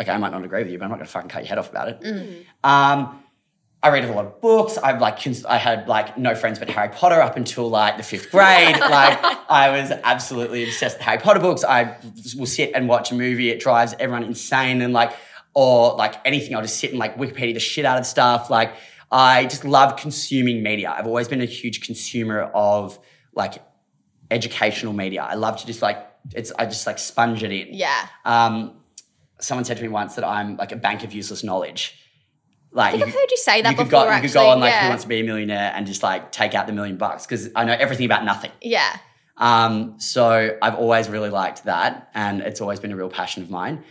[0.00, 1.48] okay, I might not agree with you, but I'm not going to fucking cut your
[1.50, 2.00] head off about it.
[2.00, 2.44] Mm.
[2.64, 3.22] Um,
[3.84, 4.78] I read a lot of books.
[4.78, 8.02] I've like cons- I had like no friends but Harry Potter up until like the
[8.02, 8.76] fifth grade.
[8.80, 9.18] like
[9.50, 11.62] I was absolutely obsessed with Harry Potter books.
[11.62, 11.98] I
[12.34, 13.50] will sit and watch a movie.
[13.50, 15.12] It drives everyone insane and like
[15.52, 16.56] or like anything.
[16.56, 18.48] I'll just sit and like Wikipedia the shit out of stuff.
[18.48, 18.74] Like
[19.12, 20.94] I just love consuming media.
[20.96, 22.98] I've always been a huge consumer of
[23.34, 23.62] like
[24.30, 25.24] educational media.
[25.24, 25.98] I love to just like
[26.34, 27.74] it's I just like sponge it in.
[27.74, 28.08] Yeah.
[28.24, 28.76] Um,
[29.42, 32.00] someone said to me once that I'm like a bank of useless knowledge.
[32.74, 34.48] Like I think I've heard you say that you could before, go, you could go
[34.48, 34.82] on like yeah.
[34.82, 37.48] Who Wants to Be a Millionaire and just like take out the million bucks because
[37.54, 38.50] I know everything about nothing.
[38.60, 38.96] Yeah.
[39.36, 43.50] Um, so I've always really liked that, and it's always been a real passion of
[43.50, 43.82] mine.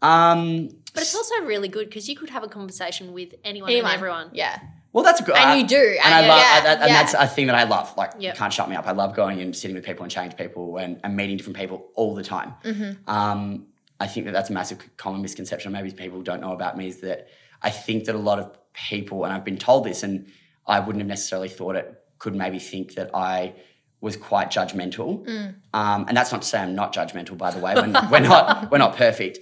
[0.00, 3.90] Um, But it's also really good because you could have a conversation with anyone, Anyone.
[3.90, 4.30] and everyone.
[4.32, 4.58] Yeah.
[4.92, 7.02] well, that's good, And I- you do, and, and I love, yeah, and, and yeah.
[7.02, 7.94] that's a thing that I love.
[7.96, 8.36] Like, you Yep.
[8.36, 8.86] can't shut me up.
[8.86, 11.56] I love going and sitting with people and chatting to people and, and meeting different
[11.56, 12.54] people all the time.
[12.64, 13.08] Mm-hmm.
[13.10, 13.66] Um,
[14.02, 15.70] I think that that's a massive common misconception.
[15.70, 17.28] Maybe people don't know about me is that
[17.62, 20.26] I think that a lot of people, and I've been told this, and
[20.66, 21.86] I wouldn't have necessarily thought it,
[22.18, 23.54] could maybe think that I
[24.00, 25.24] was quite judgmental.
[25.24, 25.54] Mm.
[25.72, 27.74] Um, and that's not to say I'm not judgmental, by the way.
[27.76, 29.38] We're, we're not we're not perfect,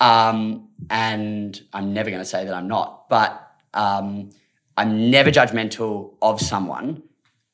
[0.00, 3.08] um, and I'm never going to say that I'm not.
[3.08, 3.30] But
[3.74, 4.30] um,
[4.76, 7.02] I'm never judgmental of someone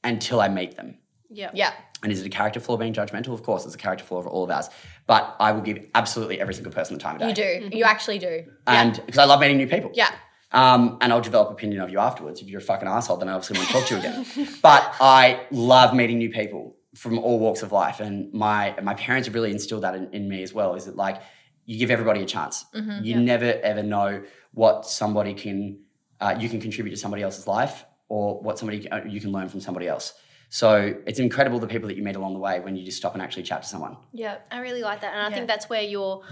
[0.04, 0.98] until I meet them.
[1.30, 1.52] Yeah.
[1.54, 1.72] Yeah.
[2.02, 3.34] And is it a character flaw being judgmental?
[3.34, 4.68] Of course, it's a character flaw of all of ours.
[5.10, 7.58] But I will give absolutely every single person the time of day.
[7.58, 7.76] You do.
[7.76, 8.44] You actually do.
[8.68, 9.90] And because I love meeting new people.
[9.92, 10.08] Yeah.
[10.52, 12.40] Um, and I'll develop opinion of you afterwards.
[12.40, 14.24] If you're a fucking asshole, then I obviously won't talk to you again.
[14.62, 17.98] but I love meeting new people from all walks of life.
[17.98, 20.76] And my my parents have really instilled that in, in me as well.
[20.76, 21.20] Is that like
[21.64, 22.66] you give everybody a chance.
[23.02, 25.80] you never ever know what somebody can
[26.20, 29.48] uh, you can contribute to somebody else's life or what somebody uh, you can learn
[29.48, 30.12] from somebody else.
[30.52, 33.14] So it's incredible the people that you meet along the way when you just stop
[33.14, 33.96] and actually chat to someone.
[34.12, 35.34] Yeah, I really like that, and I Yeah.
[35.34, 36.22] think that's where you're.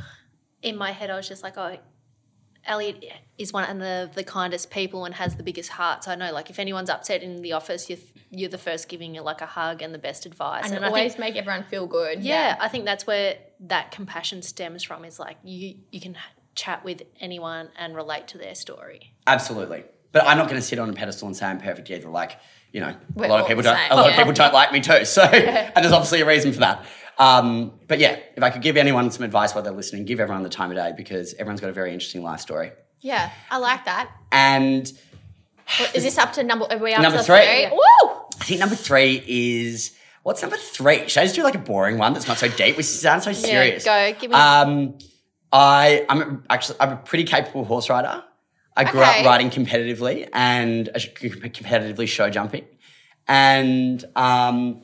[0.61, 1.77] In my head, I was just like, oh,
[2.64, 3.05] Elliot
[3.39, 6.03] is one of the, the kindest people and has the biggest heart.
[6.03, 7.99] So I know, like, if anyone's upset in the office, you're
[8.31, 10.71] you're the first giving it like a hug and the best advice.
[10.71, 12.23] And, I always think, make everyone feel good.
[12.25, 15.05] yeah, I think that's where that compassion stems from.
[15.05, 16.16] Is like you you can
[16.57, 19.14] chat with anyone and relate to their story.
[19.29, 19.85] Absolutely.
[20.11, 22.09] But I'm not going to sit on a pedestal and say I'm perfect either.
[22.09, 22.39] Like,
[22.79, 23.74] you know, We're a lot of people don't.
[23.76, 25.05] same, A lot of people don't like me too.
[25.05, 26.87] So, and there's obviously a reason for that.
[27.18, 30.45] Um, but yeah, if I could give anyone some advice while they're listening, give everyone
[30.45, 32.70] the time of day because everyone's got a very interesting life story.
[33.01, 33.31] Yeah.
[33.51, 34.09] I like that.
[34.31, 34.83] And
[35.93, 36.66] is this up to number?
[36.70, 37.41] Are we up Number to three.
[37.45, 37.66] three?
[37.72, 38.11] Woo!
[38.41, 41.09] I think number three is what's number three?
[41.09, 42.76] Should I just do like a boring one that's not so deep?
[42.76, 43.85] We sound so serious.
[43.85, 44.12] go.
[44.20, 44.99] Give me- Um,
[45.53, 48.22] I I'm actually I'm a pretty capable horse rider.
[48.79, 49.20] I grew Okay.
[49.20, 52.64] up riding competitively and uh, competitively show jumping,
[53.26, 54.83] and um,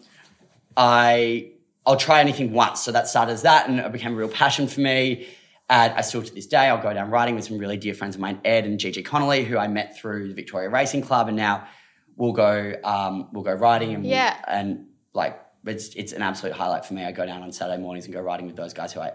[0.77, 1.51] I
[1.87, 2.81] I'll try anything once.
[2.83, 5.27] So that started as that, and it became a real passion for me.
[5.71, 8.15] And I still to this day, I'll go down riding with some really dear friends
[8.17, 11.37] of mine, Ed and Gigi Connolly, who I met through the Victoria Racing Club, and
[11.37, 11.67] now
[12.17, 14.37] we'll go um, we'll go riding and Yeah.
[14.47, 17.05] and like it's it's an absolute highlight for me.
[17.05, 19.13] I go down on Saturday mornings and go riding with those guys who I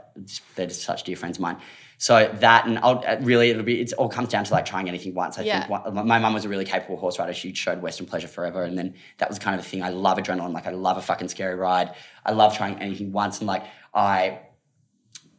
[0.56, 1.58] they're just such dear friends of mine.
[2.02, 4.88] So that and I'll uh, really it'll be it all comes down to like trying
[4.88, 5.38] anything once.
[5.38, 5.68] I Yeah.
[5.68, 7.34] think one, my mum was a really capable horse rider.
[7.34, 9.84] She showed Western Pleasure forever, and then that was kind of the thing.
[9.84, 10.54] I love adrenaline.
[10.54, 11.92] Like I love a fucking scary ride.
[12.26, 14.40] I love trying anything once, and like I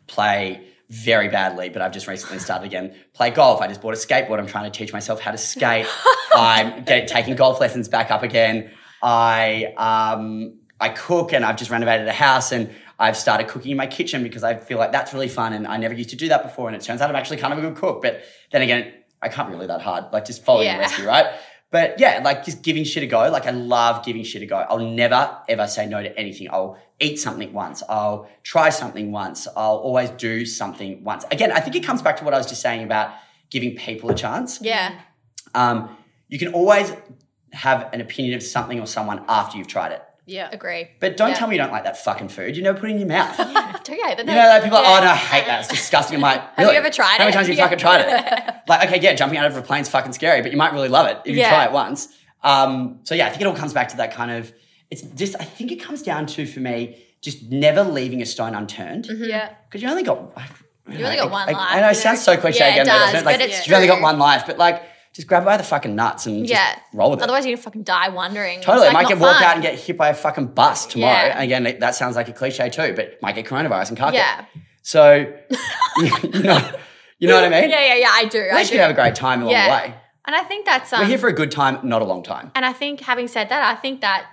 [0.06, 2.94] play very badly, but I've just recently started again.
[3.14, 3.60] Play golf.
[3.62, 4.38] I just bought a skateboard.
[4.38, 5.86] I'm trying to teach myself how to skate.
[6.34, 8.70] I'm get, taking golf lessons back up again.
[9.02, 13.76] I um, I cook, and I've just renovated a house, and I've started cooking in
[13.76, 16.28] my kitchen because I feel like that's really fun, and I never used to do
[16.28, 18.02] that before, and it turns out I'm actually kind of a good cook.
[18.02, 18.22] But
[18.52, 18.92] then again,
[19.22, 20.04] I can't be really that hard.
[20.12, 20.74] Like just following Yeah.
[20.76, 21.26] the recipe, right?
[21.72, 23.30] But yeah, like just giving shit a go.
[23.30, 24.56] Like I love giving shit a go.
[24.56, 26.48] I'll never ever say no to anything.
[26.50, 27.82] I'll eat something once.
[27.88, 29.46] I'll try something once.
[29.56, 31.24] I'll always do something once.
[31.30, 33.12] Again, I think it comes back to what I was just saying about
[33.50, 34.60] giving people a chance.
[34.60, 34.98] Yeah.
[35.54, 35.96] Um,
[36.28, 36.92] you can always
[37.52, 40.02] have an opinion of something or someone after you've tried it.
[40.30, 40.48] Yeah.
[40.52, 40.88] Agree.
[41.00, 41.34] But don't Yeah.
[41.34, 42.56] tell me you don't like that fucking food.
[42.56, 43.36] You never put it in your mouth.
[43.38, 43.44] you
[43.84, 44.14] Do you?
[44.16, 44.98] But know, like people are, yeah.
[45.00, 45.60] oh no, I hate that.
[45.60, 46.16] It's disgusting.
[46.16, 48.54] I'm like, you ever tried How many times have you fucking tried it?
[48.68, 51.06] like, okay, yeah, jumping out of a plane's fucking scary, but you might really love
[51.08, 51.48] it if you Yeah.
[51.50, 52.08] try it once.
[52.42, 54.52] Um, so yeah, I think it all comes back to that kind of.
[54.90, 55.36] It's just.
[55.40, 59.26] I think it comes down to for me just never leaving a stone unturned because
[59.28, 59.50] Yeah.
[59.68, 60.32] Because you only got.
[60.88, 62.86] You only got one I, life, I know it sounds so cliche Yeah, it again,
[62.86, 63.24] does, doesn't it?
[63.24, 64.82] Like, but it's you've only got one life, but like,
[65.12, 66.78] just grab by the fucking nuts and just Yeah.
[66.92, 67.24] roll with it.
[67.24, 68.60] Otherwise, you're gonna fucking die wondering.
[68.60, 68.86] Totally.
[68.86, 69.44] It's, like, might get not walk fun.
[69.44, 71.26] out and get hit by a fucking bus tomorrow.
[71.26, 71.32] Yeah.
[71.40, 74.44] And again, that sounds like a cliche too, but might get coronavirus and car Yeah.
[74.82, 75.26] So,
[75.98, 76.70] you know,
[77.18, 77.70] you know what I mean?
[77.70, 78.08] Yeah, yeah, yeah.
[78.12, 78.40] I do.
[78.40, 78.76] At I least do.
[78.76, 79.66] you have a great time along Yeah.
[79.66, 79.94] the way.
[80.26, 82.52] And I think that's um, We're here for a good time, not a long time.
[82.54, 84.26] and I think having said that, I think that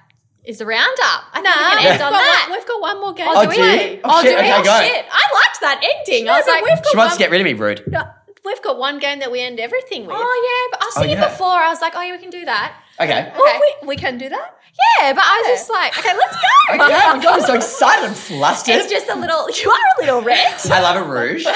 [0.44, 1.24] is the roundup.
[1.34, 2.48] I think Nah, we can we've, got on one, that.
[2.52, 3.28] we've got one more game.
[3.30, 3.68] Oh, do do we?
[3.68, 4.00] you?
[4.04, 4.52] Oh, shit, do we?
[4.54, 5.06] okay, oh shit!
[5.12, 6.30] I liked that ending.
[6.30, 7.84] I was like, we've got She wants one- to get rid of me, rude.
[7.88, 8.04] No,
[8.48, 10.16] we've got one game that we end everything with.
[10.18, 11.30] oh yeah, but I was Oh, thinking yeah.
[11.30, 11.48] before.
[11.48, 12.74] I was like, oh yeah, we can do that.
[13.00, 13.32] Okay.
[13.38, 14.54] Well, we, we can do that.
[15.00, 16.41] Yeah, but I was just like, okay, let's go.
[16.70, 18.08] Okay, oh my God, I'm so excited.
[18.10, 18.76] I'm flustered.
[18.76, 19.48] It's just a little.
[19.64, 20.54] You are a little red.
[20.72, 21.45] I love a rouge.
[21.45, 21.56] okay,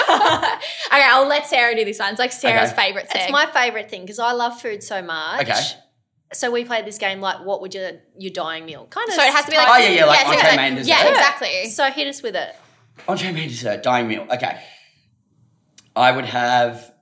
[0.92, 2.10] I'll let Sarah do this one.
[2.12, 2.82] It's like Sarah's Okay.
[2.88, 3.24] favorite thing.
[3.24, 5.42] It's my favourite thing because I love food so much.
[5.42, 5.60] Okay.
[6.34, 8.86] So we played this game like, what would your your dying meal?
[8.89, 9.16] Kind of.
[9.16, 9.68] so it has to be like.
[9.70, 10.89] Oh, yeah, yeah, like so entree, it's main, dessert.
[10.89, 11.10] Yeah, Yeah.
[11.10, 11.70] exactly.
[11.70, 12.56] So hit us with it.
[13.08, 14.26] Entree main dessert, dying meal.
[14.32, 14.62] Okay.
[15.96, 16.94] I would have.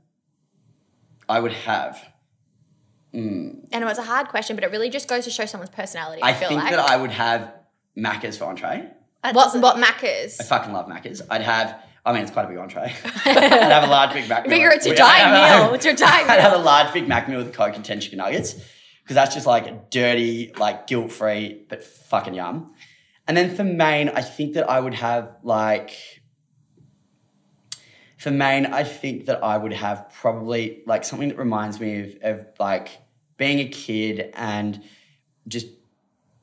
[1.27, 2.03] I would have.
[3.13, 3.49] Hmm.
[3.71, 6.21] And it's a hard question, but it really just goes to show someone's personality.
[6.21, 6.71] I, I feel think like.
[6.71, 7.53] that I would have
[7.97, 8.87] Macca's for entree.
[9.23, 10.39] That what doesn't- what Macca's?
[10.39, 11.21] I fucking love Macca's.
[11.29, 11.81] I'd have.
[12.05, 12.93] I mean, it's quite a big entree.
[13.25, 14.51] I'd have a large Big Mac meal.
[14.51, 15.73] Figure it's your I'd dying have- meal.
[15.75, 16.65] It's your dying I'd have a meal.
[16.65, 18.53] large Big Mac meal with a Coke and 10 chicken nuggets
[19.03, 22.73] because that's just like dirty, like guilt free, but fucking yum.
[23.27, 25.91] And then for main, I think that I would have like.
[28.19, 32.17] For main, I think that I would have probably like something that reminds me of,
[32.21, 32.99] of like
[33.37, 34.81] being a kid and
[35.47, 35.67] just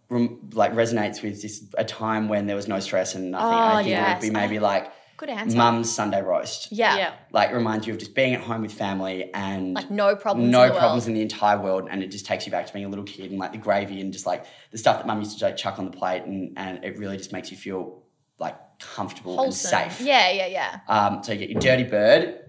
[0.09, 3.47] rem- like resonates with just a time when there was no stress and nothing.
[3.47, 5.57] Oh, I think it would be maybe ah, like Good answer.
[5.57, 6.72] mum's Sunday roast.
[6.72, 6.97] Yeah.
[6.97, 7.14] Yeah.
[7.31, 10.51] Like reminds you of just being at home with family and Like no problems.
[10.51, 11.09] no in the problems world.
[11.09, 13.31] in the entire world, and it just takes you back to being a little kid
[13.31, 15.79] and like the gravy and just like the stuff that mum used to like chuck
[15.79, 18.03] on the plate, and and it really just makes you feel
[18.39, 19.79] like comfortable Wholesome.
[19.79, 20.07] and safe.
[20.07, 20.81] Yeah, yeah, yeah.
[20.89, 22.41] Um, so you get your dirty bird,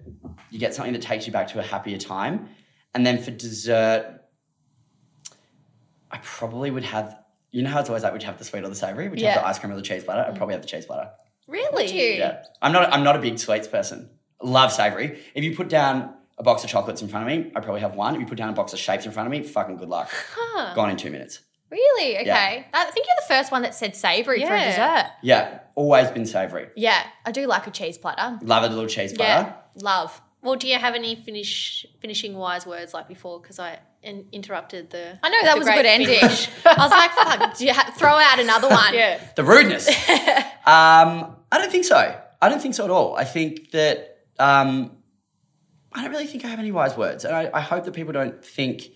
[0.50, 2.48] you get something that takes you back to a happier time,
[2.94, 4.20] and then for dessert,
[6.10, 7.18] I probably would have.
[7.50, 9.08] You know how it's always like, would you have the sweet or the savory?
[9.08, 10.24] Would you have the ice cream or the cheese butter?
[10.28, 11.10] I'd probably have the cheese butter.
[11.46, 12.18] Really?
[12.18, 12.92] Yeah, I'm not.
[12.92, 14.10] I'm not a big sweets person.
[14.42, 15.18] Love savory.
[15.34, 17.94] If you put down a box of chocolates in front of me, I probably have
[17.94, 18.14] one.
[18.14, 20.10] If you put down a box of shapes in front of me, fucking good luck.
[20.34, 20.74] Huh.
[20.74, 21.40] Gone in two minutes.
[21.70, 22.16] Really?
[22.16, 22.26] Okay.
[22.26, 22.64] Yeah.
[22.72, 25.10] I think you're the first one that said savory for a dessert.
[25.22, 26.68] Yeah, always been savory.
[26.76, 28.38] Yeah, I do like a cheese platter.
[28.42, 30.20] Love a little cheese Yeah, love.
[30.40, 33.40] Well, do you have any finish finishing wise words like before?
[33.40, 35.18] Because I in, interrupted the.
[35.22, 36.20] I know that was a good great ending.
[36.20, 36.48] finish.
[36.64, 38.94] I was like, fuck, do you ha- throw out another one.
[38.94, 39.20] yeah.
[39.34, 39.88] The rudeness.
[40.66, 42.18] um, I don't think so.
[42.40, 43.16] I don't think so at all.
[43.16, 44.92] I think that um,
[45.92, 48.12] I don't really think I have any wise words, and I, I hope that people
[48.12, 48.90] don't think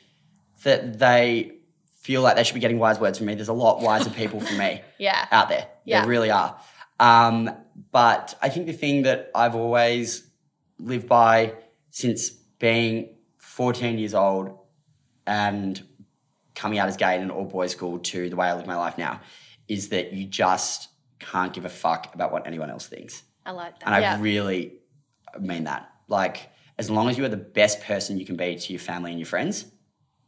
[0.62, 1.56] that they
[2.03, 3.34] feel like they should be getting wise words from me.
[3.34, 4.82] There's a lot wiser people from me.
[4.98, 5.26] Yeah.
[5.32, 5.66] out there.
[5.84, 6.00] Yeah.
[6.00, 6.57] There really are.
[7.00, 7.50] Um,
[7.90, 10.24] but I think the thing that I've always
[10.78, 11.55] lived by
[11.90, 14.59] since being 14 years old
[15.26, 15.80] and
[16.55, 18.76] coming out as gay in an all boys school to the way I live my
[18.76, 19.20] life now
[19.68, 20.88] is that you just
[21.18, 23.22] can't give a fuck about what anyone else thinks.
[23.46, 23.86] I like that.
[23.86, 24.20] And I Yeah.
[24.20, 24.74] really
[25.40, 25.88] mean that.
[26.09, 29.11] Like, as long as you are the best person you can be to your family
[29.11, 29.66] and your friends,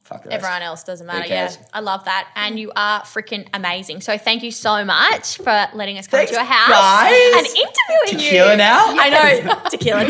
[0.05, 0.27] fuck.
[0.31, 1.27] Everyone else doesn't matter.
[1.27, 1.53] Yeah.
[1.73, 2.29] I love that.
[2.37, 4.01] And you are freaking amazing.
[4.01, 7.37] So thank you so much for letting us come Thanks, to your house guys.
[7.37, 8.31] and interviewing you.
[8.31, 8.85] Tequila now?
[8.89, 9.63] I know.
[9.71, 10.07] Tequila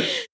[0.00, 0.08] Tully.